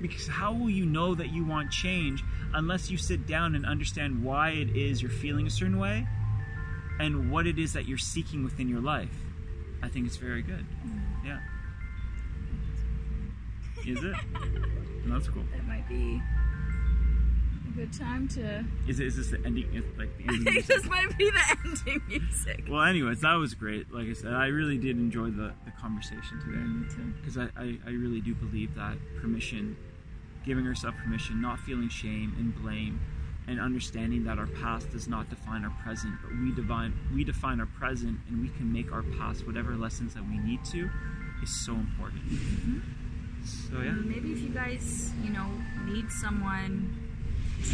Because 0.00 0.26
how 0.26 0.52
will 0.52 0.70
you 0.70 0.84
know 0.84 1.14
that 1.14 1.32
you 1.32 1.44
want 1.44 1.70
change 1.70 2.24
unless 2.52 2.90
you 2.90 2.98
sit 2.98 3.26
down 3.26 3.54
and 3.54 3.64
understand 3.64 4.24
why 4.24 4.50
it 4.50 4.76
is 4.76 5.00
you're 5.00 5.10
feeling 5.10 5.46
a 5.46 5.50
certain 5.50 5.78
way 5.78 6.06
and 6.98 7.30
what 7.30 7.46
it 7.46 7.58
is 7.58 7.72
that 7.74 7.86
you're 7.86 7.98
seeking 7.98 8.42
within 8.42 8.68
your 8.68 8.80
life? 8.80 9.14
I 9.82 9.88
think 9.88 10.06
it's 10.06 10.16
very 10.16 10.42
good. 10.42 10.66
Mm. 10.86 11.00
Yeah. 11.24 11.38
Is 13.86 14.02
it? 14.02 14.14
That's 15.06 15.28
cool. 15.28 15.44
That 15.54 15.66
might 15.66 15.86
be 15.88 16.20
a 17.68 17.76
good 17.76 17.92
time 17.92 18.28
to. 18.28 18.64
Is 18.88 19.00
it? 19.00 19.06
Is 19.08 19.16
this 19.16 19.28
the 19.28 19.40
ending? 19.44 19.70
Like 19.98 20.16
the 20.16 20.24
ending 20.32 20.48
I 20.48 20.52
think 20.52 20.54
music? 20.54 20.66
this 20.76 20.84
might 20.86 21.18
be 21.18 21.30
the 21.30 21.56
ending 21.64 22.02
music. 22.08 22.64
Well, 22.68 22.82
anyways, 22.82 23.20
that 23.20 23.34
was 23.34 23.54
great. 23.54 23.92
Like 23.92 24.08
I 24.08 24.12
said, 24.14 24.32
I 24.32 24.46
really 24.46 24.78
did 24.78 24.96
enjoy 24.96 25.30
the, 25.30 25.52
the 25.64 25.70
conversation 25.78 26.40
today 26.40 26.58
Me 26.58 26.86
too. 26.88 27.12
because 27.20 27.36
I, 27.36 27.48
I, 27.60 27.78
I 27.86 27.90
really 27.90 28.20
do 28.20 28.34
believe 28.34 28.74
that 28.76 28.96
permission, 29.20 29.76
giving 30.46 30.66
ourselves 30.66 30.96
permission, 31.02 31.40
not 31.42 31.58
feeling 31.60 31.88
shame 31.90 32.34
and 32.38 32.54
blame, 32.62 33.00
and 33.46 33.60
understanding 33.60 34.24
that 34.24 34.38
our 34.38 34.46
past 34.46 34.90
does 34.90 35.06
not 35.06 35.28
define 35.28 35.64
our 35.64 35.76
present, 35.82 36.14
but 36.22 36.30
we 36.40 36.52
define 36.54 36.94
we 37.14 37.22
define 37.24 37.60
our 37.60 37.66
present, 37.66 38.18
and 38.30 38.40
we 38.40 38.48
can 38.48 38.72
make 38.72 38.90
our 38.92 39.02
past 39.18 39.46
whatever 39.46 39.76
lessons 39.76 40.14
that 40.14 40.22
we 40.26 40.38
need 40.38 40.64
to, 40.66 40.88
is 41.42 41.50
so 41.66 41.72
important. 41.74 42.22
Mm-hmm. 42.30 42.78
So 43.44 43.80
yeah, 43.80 43.92
Maybe 43.92 44.32
if 44.32 44.40
you 44.40 44.48
guys, 44.48 45.12
you 45.22 45.30
know, 45.30 45.46
need 45.84 46.10
someone 46.10 46.96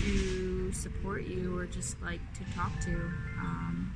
to 0.03 0.73
support 0.73 1.27
you 1.27 1.57
or 1.59 1.67
just 1.67 2.01
like 2.03 2.21
to 2.35 2.45
talk 2.57 2.79
to, 2.81 2.93
um, 3.39 3.95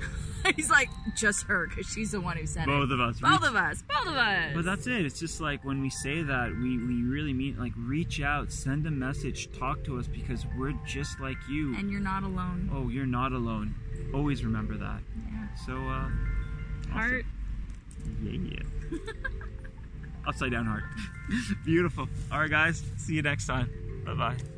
he's 0.56 0.70
like 0.70 0.88
just 1.16 1.44
her 1.44 1.66
because 1.68 1.86
she's 1.86 2.12
the 2.12 2.20
one 2.20 2.36
who 2.36 2.46
said 2.46 2.66
both 2.66 2.90
it. 2.90 2.92
of 2.92 3.00
us. 3.00 3.20
Both 3.20 3.40
reach- 3.42 3.50
of 3.50 3.56
us. 3.56 3.82
Both 3.88 4.06
of 4.08 4.14
us. 4.16 4.52
But 4.54 4.64
that's 4.64 4.86
it. 4.86 5.04
It's 5.06 5.18
just 5.18 5.40
like 5.40 5.64
when 5.64 5.80
we 5.80 5.90
say 5.90 6.22
that, 6.22 6.50
we, 6.54 6.78
we 6.78 7.02
really 7.02 7.32
mean 7.32 7.56
like 7.58 7.72
reach 7.76 8.20
out, 8.20 8.52
send 8.52 8.86
a 8.86 8.90
message, 8.90 9.50
talk 9.58 9.84
to 9.84 9.98
us 9.98 10.06
because 10.06 10.44
we're 10.56 10.74
just 10.86 11.20
like 11.20 11.36
you. 11.50 11.74
and 11.76 11.90
you're 11.90 12.00
not 12.00 12.22
alone. 12.22 12.70
oh, 12.72 12.88
you're 12.88 13.06
not 13.06 13.32
alone. 13.32 13.74
Always 14.14 14.44
remember 14.44 14.76
that. 14.78 15.00
Yeah. 15.32 15.46
So, 15.66 15.76
uh, 15.76 16.08
Heart. 16.92 17.26
yeah. 18.22 18.60
Upside 20.26 20.52
down 20.52 20.66
heart. 20.66 20.84
Beautiful. 21.64 22.08
All 22.30 22.40
right, 22.40 22.50
guys. 22.50 22.82
See 22.96 23.14
you 23.14 23.22
next 23.22 23.46
time. 23.46 23.70
Bye 24.04 24.14
bye. 24.14 24.57